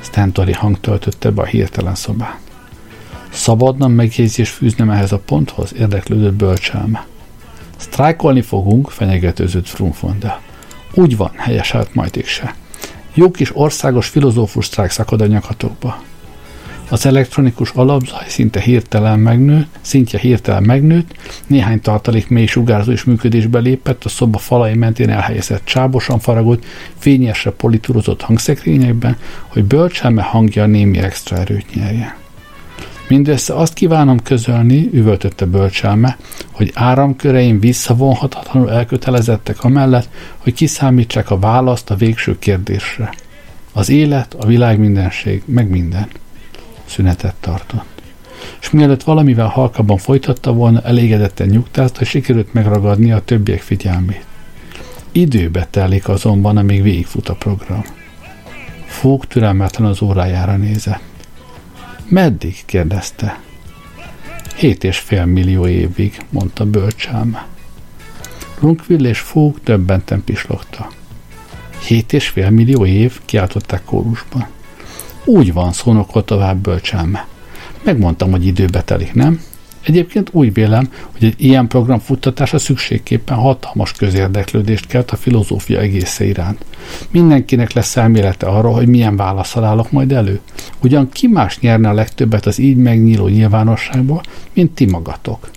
[0.00, 2.40] Stentori hang töltötte be a hirtelen szobát.
[3.30, 7.06] Szabadna megjegyzés fűznem ehhez a ponthoz, érdeklődött bölcselme.
[7.76, 10.40] Sztrájkolni fogunk, fenyegetőzött Frumfonda.
[10.94, 12.54] Úgy van, helyeselt majd se.
[13.16, 16.02] Jó kis országos filozófus sztrájk szakad a nyakatokba.
[16.88, 21.14] Az elektronikus alapzaj szinte hirtelen megnőtt, szintje hirtelen megnőtt,
[21.46, 26.64] néhány tartalék mély sugárzó is működésbe lépett, a szoba falai mentén elhelyezett csábosan faragott,
[26.98, 32.25] fényesre politúrozott hangszekrényekben, hogy bölcselme hangja némi extra erőt nyerjen.
[33.08, 36.16] Mindössze azt kívánom közölni, üvöltötte bölcselme,
[36.50, 43.10] hogy áramköreim visszavonhatatlanul elkötelezettek amellett, hogy kiszámítsák a választ a végső kérdésre.
[43.72, 46.08] Az élet, a világ mindenség, meg minden.
[46.84, 47.84] Szünetet tartott.
[48.60, 54.24] És mielőtt valamivel halkabban folytatta volna, elégedetten nyugtázt, hogy sikerült megragadni a többiek figyelmét.
[55.12, 57.84] Időbe telik azonban, amíg végigfut a program.
[58.86, 61.15] Fók türelmetlen az órájára nézett.
[62.08, 62.62] Meddig?
[62.64, 63.40] kérdezte.
[64.56, 67.46] Hét és fél millió évig, mondta bölcselme.
[68.60, 70.88] Runkvill és Fók többenten pislogta.
[71.86, 74.46] Hét és fél millió év, kiáltották kórusban.
[75.24, 77.26] Úgy van, szónokolt tovább bölcselme.
[77.82, 79.42] Megmondtam, hogy időbe telik, nem?
[79.86, 86.24] Egyébként úgy vélem, hogy egy ilyen program futtatása szükségképpen hatalmas közérdeklődést kelt a filozófia egésze
[86.24, 86.64] iránt.
[87.10, 90.40] Mindenkinek lesz elmélete arra, hogy milyen válaszol állok majd elő.
[90.82, 94.22] Ugyan ki más nyerne a legtöbbet az így megnyíló nyilvánosságból,
[94.52, 95.50] mint ti magatok.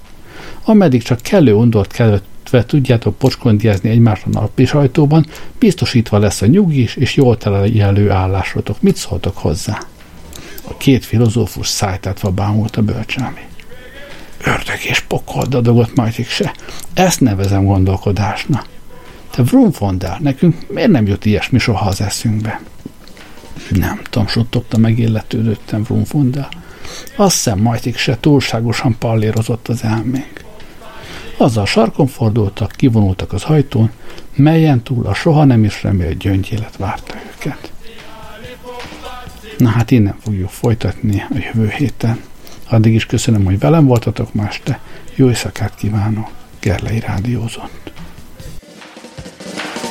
[0.63, 2.25] Ameddig csak kellő undort kellett
[2.65, 5.25] tudjátok pocskondiázni egymást a napi sajtóban,
[5.59, 8.82] biztosítva lesz a nyugis és jól teleljelő állásotok.
[8.82, 9.80] Mit szóltok hozzá?
[10.63, 13.49] A két filozófus szájtátva bámult a bölcsámi.
[14.43, 16.53] Ördög és pokol dadogott majd se.
[16.93, 18.65] Ezt nevezem gondolkodásnak.
[19.31, 22.61] Te Vrumfondál, nekünk miért nem jut ilyesmi soha az eszünkbe?
[23.69, 26.49] Nem tudom, suttogta megilletődöttem Vrumfondál.
[27.15, 30.43] Azt hiszem, majd se túlságosan pallérozott az elménk.
[31.37, 33.91] Azzal sarkon fordultak, kivonultak az hajtón,
[34.35, 37.71] melyen túl a soha nem is remélt gyöngyélet várta őket.
[39.57, 42.19] Na hát innen fogjuk folytatni a jövő héten.
[42.70, 44.80] Addig is köszönöm, hogy velem voltatok ma este.
[45.15, 46.30] Jó éjszakát kívánok.
[46.59, 47.91] Gerlei Rádiózott.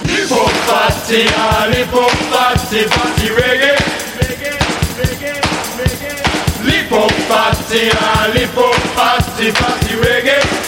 [0.03, 1.23] Lipopati,
[1.71, 3.77] lipopati, pati reggae.
[6.65, 7.83] Lipopati,
[8.33, 10.68] lipopati, pati reggae.